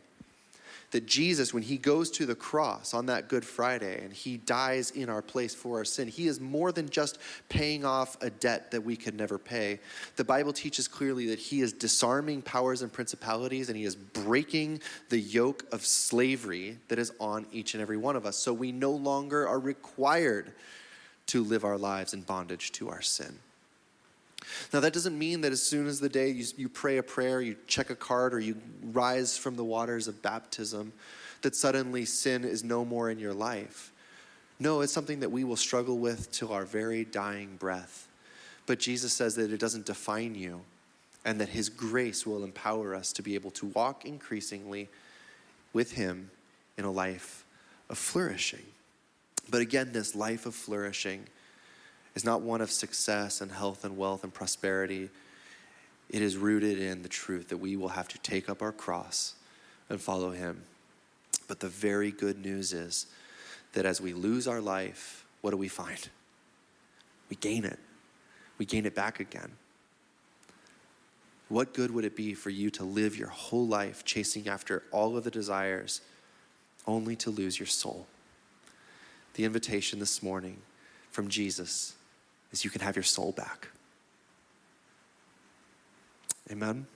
That 0.95 1.07
Jesus, 1.07 1.53
when 1.53 1.61
he 1.61 1.77
goes 1.77 2.09
to 2.11 2.25
the 2.25 2.35
cross 2.35 2.93
on 2.93 3.07
that 3.07 3.27
Good 3.27 3.43
Friday 3.43 4.01
and 4.01 4.13
he 4.13 4.37
dies 4.37 4.91
in 4.91 5.09
our 5.09 5.21
place 5.21 5.53
for 5.53 5.79
our 5.79 5.83
sin, 5.83 6.07
he 6.07 6.25
is 6.25 6.39
more 6.39 6.71
than 6.71 6.87
just 6.87 7.17
paying 7.49 7.83
off 7.83 8.15
a 8.21 8.29
debt 8.29 8.71
that 8.71 8.79
we 8.79 8.95
could 8.95 9.13
never 9.13 9.37
pay. 9.37 9.81
The 10.15 10.23
Bible 10.23 10.53
teaches 10.53 10.87
clearly 10.87 11.27
that 11.27 11.37
he 11.37 11.59
is 11.59 11.73
disarming 11.73 12.43
powers 12.43 12.81
and 12.81 12.93
principalities 12.93 13.67
and 13.67 13.77
he 13.77 13.83
is 13.83 13.97
breaking 13.97 14.79
the 15.09 15.19
yoke 15.19 15.65
of 15.73 15.85
slavery 15.85 16.77
that 16.87 16.97
is 16.97 17.11
on 17.19 17.45
each 17.51 17.73
and 17.73 17.81
every 17.81 17.97
one 17.97 18.15
of 18.15 18.25
us. 18.25 18.37
So 18.37 18.53
we 18.53 18.71
no 18.71 18.91
longer 18.91 19.45
are 19.45 19.59
required 19.59 20.53
to 21.25 21.43
live 21.43 21.65
our 21.65 21.77
lives 21.77 22.13
in 22.13 22.21
bondage 22.21 22.71
to 22.71 22.87
our 22.87 23.01
sin. 23.01 23.39
Now, 24.73 24.79
that 24.79 24.93
doesn't 24.93 25.17
mean 25.17 25.41
that 25.41 25.51
as 25.51 25.61
soon 25.61 25.87
as 25.87 25.99
the 25.99 26.09
day 26.09 26.29
you, 26.29 26.45
you 26.57 26.69
pray 26.69 26.97
a 26.97 27.03
prayer, 27.03 27.41
you 27.41 27.55
check 27.67 27.89
a 27.89 27.95
card, 27.95 28.33
or 28.33 28.39
you 28.39 28.57
rise 28.81 29.37
from 29.37 29.55
the 29.55 29.63
waters 29.63 30.07
of 30.07 30.21
baptism, 30.21 30.93
that 31.41 31.55
suddenly 31.55 32.05
sin 32.05 32.43
is 32.43 32.63
no 32.63 32.85
more 32.85 33.09
in 33.09 33.19
your 33.19 33.33
life. 33.33 33.91
No, 34.59 34.81
it's 34.81 34.93
something 34.93 35.19
that 35.19 35.31
we 35.31 35.43
will 35.43 35.57
struggle 35.57 35.97
with 35.97 36.31
till 36.31 36.51
our 36.53 36.65
very 36.65 37.03
dying 37.03 37.57
breath. 37.57 38.07
But 38.65 38.79
Jesus 38.79 39.13
says 39.13 39.35
that 39.35 39.51
it 39.51 39.59
doesn't 39.59 39.85
define 39.85 40.35
you, 40.35 40.61
and 41.23 41.39
that 41.41 41.49
His 41.49 41.69
grace 41.69 42.25
will 42.25 42.43
empower 42.43 42.95
us 42.95 43.11
to 43.13 43.21
be 43.21 43.35
able 43.35 43.51
to 43.51 43.67
walk 43.67 44.05
increasingly 44.05 44.89
with 45.73 45.91
Him 45.91 46.31
in 46.77 46.85
a 46.85 46.91
life 46.91 47.45
of 47.89 47.97
flourishing. 47.97 48.65
But 49.49 49.61
again, 49.61 49.91
this 49.91 50.15
life 50.15 50.45
of 50.45 50.55
flourishing 50.55 51.27
is 52.15 52.23
not 52.23 52.41
one 52.41 52.61
of 52.61 52.71
success 52.71 53.41
and 53.41 53.51
health 53.51 53.83
and 53.83 53.97
wealth 53.97 54.23
and 54.23 54.33
prosperity. 54.33 55.09
It 56.09 56.21
is 56.21 56.37
rooted 56.37 56.79
in 56.79 57.03
the 57.03 57.09
truth 57.09 57.49
that 57.49 57.57
we 57.57 57.75
will 57.75 57.89
have 57.89 58.07
to 58.09 58.17
take 58.19 58.49
up 58.49 58.61
our 58.61 58.71
cross 58.71 59.35
and 59.89 59.99
follow 59.99 60.31
Him. 60.31 60.63
But 61.47 61.59
the 61.59 61.67
very 61.67 62.11
good 62.11 62.43
news 62.43 62.73
is 62.73 63.07
that 63.73 63.85
as 63.85 63.99
we 63.99 64.13
lose 64.13 64.47
our 64.47 64.61
life, 64.61 65.25
what 65.41 65.51
do 65.51 65.57
we 65.57 65.67
find? 65.67 66.09
We 67.29 67.35
gain 67.35 67.65
it. 67.65 67.79
We 68.57 68.65
gain 68.65 68.85
it 68.85 68.95
back 68.95 69.19
again. 69.19 69.51
What 71.49 71.73
good 71.73 71.91
would 71.91 72.05
it 72.05 72.15
be 72.15 72.33
for 72.33 72.49
you 72.49 72.69
to 72.71 72.83
live 72.83 73.17
your 73.17 73.27
whole 73.27 73.67
life 73.67 74.03
chasing 74.03 74.47
after 74.47 74.83
all 74.91 75.17
of 75.17 75.23
the 75.23 75.31
desires 75.31 76.01
only 76.87 77.15
to 77.17 77.29
lose 77.29 77.59
your 77.59 77.67
soul? 77.67 78.07
The 79.33 79.43
invitation 79.43 79.99
this 79.99 80.23
morning 80.23 80.57
from 81.11 81.27
Jesus 81.27 81.93
is 82.55 82.63
you 82.63 82.71
can 82.71 82.81
have 82.81 82.95
your 82.95 83.03
soul 83.03 83.33
back. 83.33 83.67
Amen. 86.49 86.87